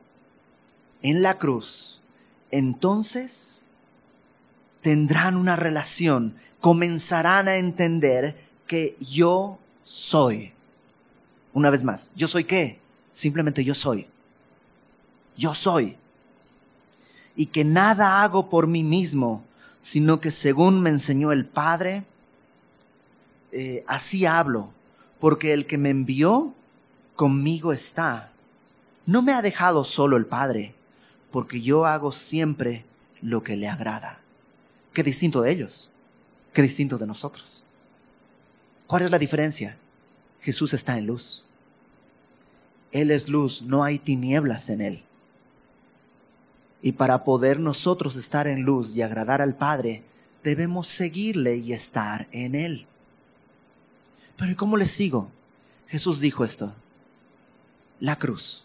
[1.02, 2.00] en la cruz,
[2.50, 3.63] entonces
[4.84, 10.52] tendrán una relación, comenzarán a entender que yo soy.
[11.54, 12.78] Una vez más, ¿yo soy qué?
[13.10, 14.06] Simplemente yo soy.
[15.38, 15.96] Yo soy.
[17.34, 19.42] Y que nada hago por mí mismo,
[19.80, 22.04] sino que según me enseñó el Padre,
[23.52, 24.70] eh, así hablo,
[25.18, 26.52] porque el que me envió
[27.16, 28.32] conmigo está.
[29.06, 30.74] No me ha dejado solo el Padre,
[31.30, 32.84] porque yo hago siempre
[33.22, 34.20] lo que le agrada.
[34.94, 35.90] Qué distinto de ellos,
[36.52, 37.64] qué distinto de nosotros.
[38.86, 39.76] ¿Cuál es la diferencia?
[40.40, 41.42] Jesús está en luz.
[42.92, 45.02] Él es luz, no hay tinieblas en Él.
[46.80, 50.04] Y para poder nosotros estar en luz y agradar al Padre,
[50.44, 52.86] debemos seguirle y estar en Él.
[54.36, 55.28] Pero ¿y cómo le sigo?
[55.88, 56.72] Jesús dijo esto.
[57.98, 58.64] La cruz.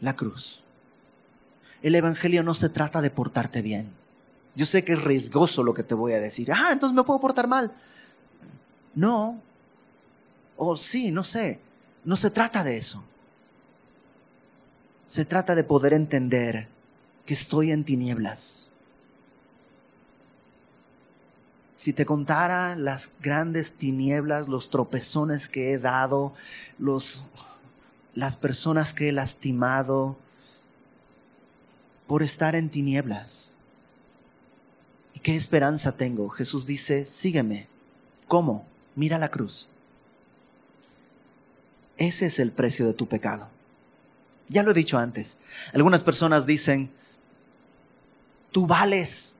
[0.00, 0.62] La cruz
[1.86, 3.88] el Evangelio no se trata de portarte bien.
[4.56, 6.50] Yo sé que es riesgoso lo que te voy a decir.
[6.50, 7.72] Ah, entonces me puedo portar mal.
[8.94, 9.40] No.
[10.56, 11.60] O sí, no sé.
[12.04, 13.04] No se trata de eso.
[15.06, 16.66] Se trata de poder entender
[17.24, 18.68] que estoy en tinieblas.
[21.76, 26.34] Si te contara las grandes tinieblas, los tropezones que he dado,
[26.78, 27.22] los,
[28.14, 30.16] las personas que he lastimado,
[32.06, 33.50] por estar en tinieblas.
[35.14, 36.28] ¿Y qué esperanza tengo?
[36.28, 37.66] Jesús dice, sígueme.
[38.28, 38.66] ¿Cómo?
[38.94, 39.68] Mira la cruz.
[41.96, 43.48] Ese es el precio de tu pecado.
[44.48, 45.38] Ya lo he dicho antes.
[45.72, 46.90] Algunas personas dicen,
[48.52, 49.36] tú vales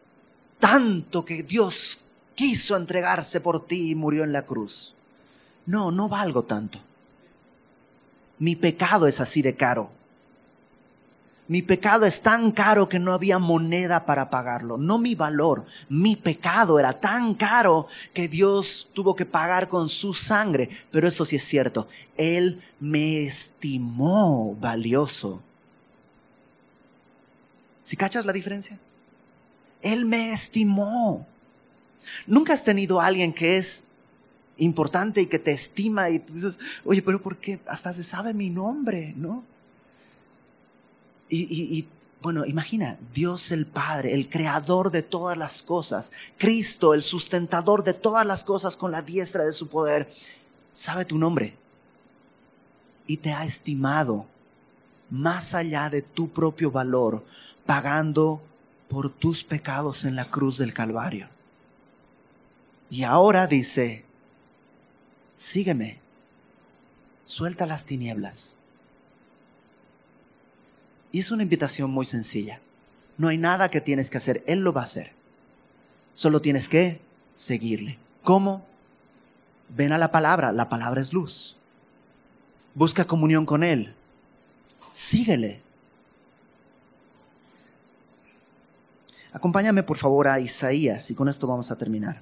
[0.59, 1.99] tanto que Dios
[2.35, 4.95] quiso entregarse por ti y murió en la cruz.
[5.67, 6.79] No, no valgo tanto.
[8.39, 9.91] Mi pecado es así de caro.
[11.49, 14.77] Mi pecado es tan caro que no había moneda para pagarlo.
[14.79, 20.13] No mi valor, mi pecado era tan caro que Dios tuvo que pagar con su
[20.13, 20.69] sangre.
[20.91, 25.41] Pero esto sí es cierto, Él me estimó valioso.
[27.85, 28.81] ¿Si cachas la diferencia?
[29.83, 31.25] Él me estimó.
[32.27, 33.85] Nunca has tenido a alguien que es
[34.57, 37.61] importante y que te estima y dices, oye, pero ¿por qué?
[37.67, 39.45] Hasta se sabe mi nombre, ¿no?
[41.29, 41.87] Y,
[42.23, 47.95] bueno, imagina, Dios el Padre, el creador de todas las cosas, Cristo, el sustentador de
[47.95, 50.11] todas las cosas con la diestra de su poder,
[50.73, 51.55] sabe tu nombre
[53.07, 54.27] y te ha estimado
[55.11, 57.25] más allá de tu propio valor,
[57.65, 58.43] pagando
[58.89, 61.29] por tus pecados en la cruz del Calvario.
[62.91, 64.05] Y ahora dice,
[65.37, 65.99] sígueme,
[67.25, 68.57] suelta las tinieblas.
[71.17, 72.61] Y es una invitación muy sencilla.
[73.17, 75.13] No hay nada que tienes que hacer, Él lo va a hacer.
[76.13, 77.01] Solo tienes que
[77.33, 77.97] seguirle.
[78.23, 78.67] ¿Cómo?
[79.71, 81.57] Ven a la palabra, la palabra es luz.
[82.75, 83.95] Busca comunión con Él.
[84.93, 85.63] Síguele.
[89.33, 92.21] Acompáñame por favor a Isaías y con esto vamos a terminar.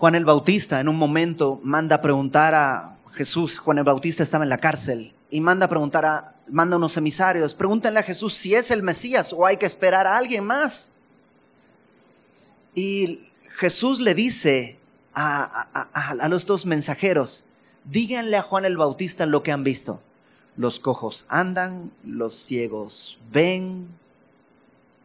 [0.00, 4.44] Juan el Bautista en un momento manda a preguntar a Jesús, Juan el Bautista estaba
[4.44, 8.54] en la cárcel y manda a preguntar a, manda unos emisarios, pregúntenle a Jesús si
[8.54, 10.92] es el Mesías o hay que esperar a alguien más.
[12.74, 13.28] Y
[13.58, 14.78] Jesús le dice
[15.12, 17.44] a, a, los dos mensajeros,
[17.84, 20.00] díganle a Juan el Bautista lo que han visto.
[20.56, 23.86] Los cojos andan, los ciegos ven,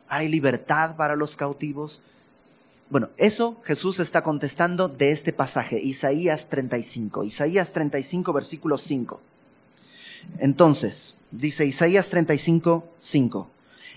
[0.07, 2.01] hay libertad para los cautivos,
[2.89, 9.19] bueno, eso Jesús está contestando de este pasaje, Isaías 35, Isaías 35, versículo 5.
[10.39, 13.49] Entonces, dice Isaías 35, 5.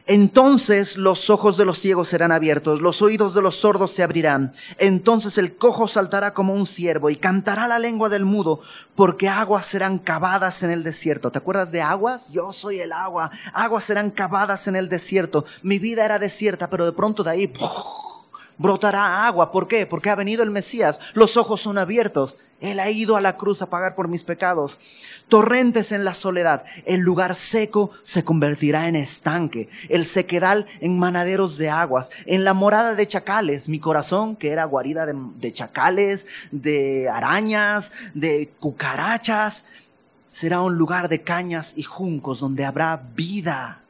[0.08, 4.52] Entonces los ojos de los ciegos serán abiertos, los oídos de los sordos se abrirán.
[4.78, 8.60] Entonces el cojo saltará como un ciervo y cantará la lengua del mudo,
[8.94, 11.30] porque aguas serán cavadas en el desierto.
[11.30, 12.30] ¿Te acuerdas de aguas?
[12.30, 13.30] Yo soy el agua.
[13.52, 15.44] Aguas serán cavadas en el desierto.
[15.62, 17.52] Mi vida era desierta, pero de pronto de ahí
[18.58, 19.50] brotará agua.
[19.50, 19.86] ¿Por qué?
[19.86, 21.00] Porque ha venido el Mesías.
[21.14, 22.36] Los ojos son abiertos.
[22.60, 24.78] Él ha ido a la cruz a pagar por mis pecados.
[25.28, 26.64] Torrentes en la soledad.
[26.84, 29.68] El lugar seco se convertirá en estanque.
[29.88, 32.10] El sequedal en manaderos de aguas.
[32.26, 33.68] En la morada de chacales.
[33.68, 39.66] Mi corazón, que era guarida de, de chacales, de arañas, de cucarachas,
[40.26, 43.82] será un lugar de cañas y juncos donde habrá vida.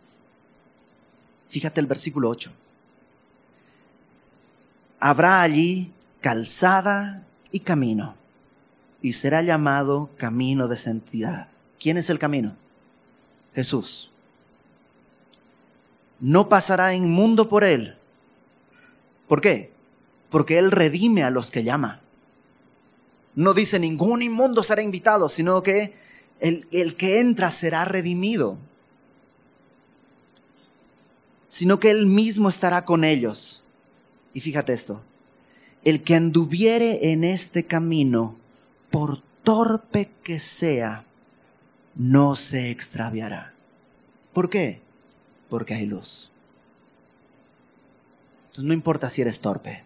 [1.49, 2.53] Fíjate el versículo 8
[5.01, 8.15] habrá allí calzada y camino,
[9.01, 11.49] y será llamado camino de santidad.
[11.79, 12.55] ¿Quién es el camino?
[13.55, 14.11] Jesús.
[16.21, 17.97] No pasará inmundo por él.
[19.29, 19.73] ¿Por qué?
[20.31, 22.01] Porque él redime a los que llama.
[23.37, 25.95] No dice ningún inmundo será invitado, sino que
[26.41, 28.59] el, el que entra será redimido.
[31.47, 33.63] Sino que él mismo estará con ellos
[34.39, 35.03] y fíjate esto,
[35.83, 38.37] el que anduviere en este camino,
[38.89, 41.03] por torpe que sea,
[41.97, 43.53] no se extraviará.
[44.33, 44.81] ¿Por qué?
[45.51, 46.31] Porque hay luz.
[48.43, 49.83] Entonces no importa si eres torpe,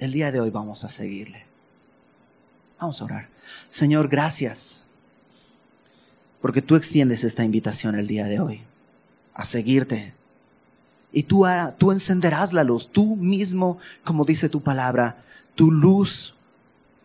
[0.00, 1.46] el día de hoy vamos a seguirle.
[2.80, 3.28] Vamos a orar.
[3.70, 4.82] Señor, gracias,
[6.40, 8.60] porque tú extiendes esta invitación el día de hoy,
[9.34, 10.14] a seguirte,
[11.12, 11.44] y tú,
[11.78, 15.22] tú encenderás la luz, tú mismo, como dice tu palabra,
[15.54, 16.34] tu luz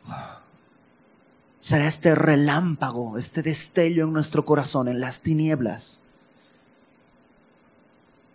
[1.60, 5.99] será este relámpago, este destello en nuestro corazón, en las tinieblas,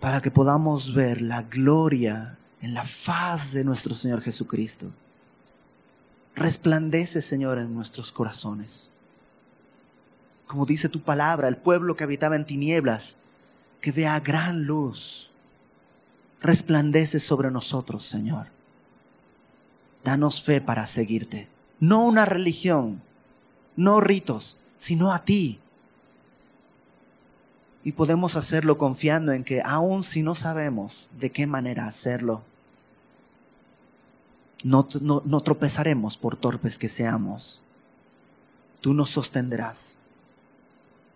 [0.01, 4.91] para que podamos ver la gloria en la faz de nuestro Señor Jesucristo.
[6.35, 8.91] Resplandece, Señor, en nuestros corazones.
[10.47, 13.19] Como dice tu palabra, el pueblo que habitaba en tinieblas,
[13.81, 15.28] que vea gran luz
[16.41, 18.47] resplandece sobre nosotros, Señor.
[20.05, 21.49] Danos fe para seguirte.
[21.81, 23.03] No una religión,
[23.77, 25.61] no ritos, sino a ti.
[27.85, 32.43] Y podemos hacerlo confiando en que aun si no sabemos de qué manera hacerlo,
[34.65, 37.61] no, no, tropezaremos por torpes que seamos.
[38.81, 39.99] Tú nos sostendrás.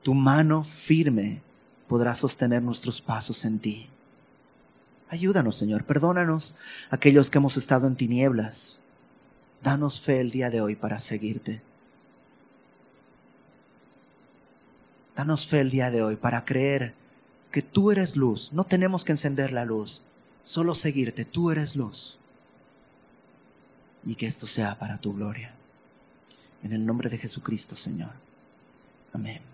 [0.03, 1.43] Tu mano firme
[1.89, 3.89] podrá sostener nuestros pasos en ti.
[5.12, 6.54] Ayúdanos, Señor, perdónanos
[6.88, 8.78] aquellos que hemos estado en tinieblas.
[9.62, 11.60] Danos fe el día de hoy para seguirte.
[15.14, 16.94] Danos fe el día de hoy para creer
[17.50, 18.54] que tú eres luz.
[18.54, 20.00] No tenemos que encender la luz,
[20.42, 21.26] solo seguirte.
[21.26, 22.16] Tú eres luz.
[24.06, 25.52] Y que esto sea para tu gloria.
[26.62, 28.12] En el nombre de Jesucristo, Señor.
[29.12, 29.51] Amén.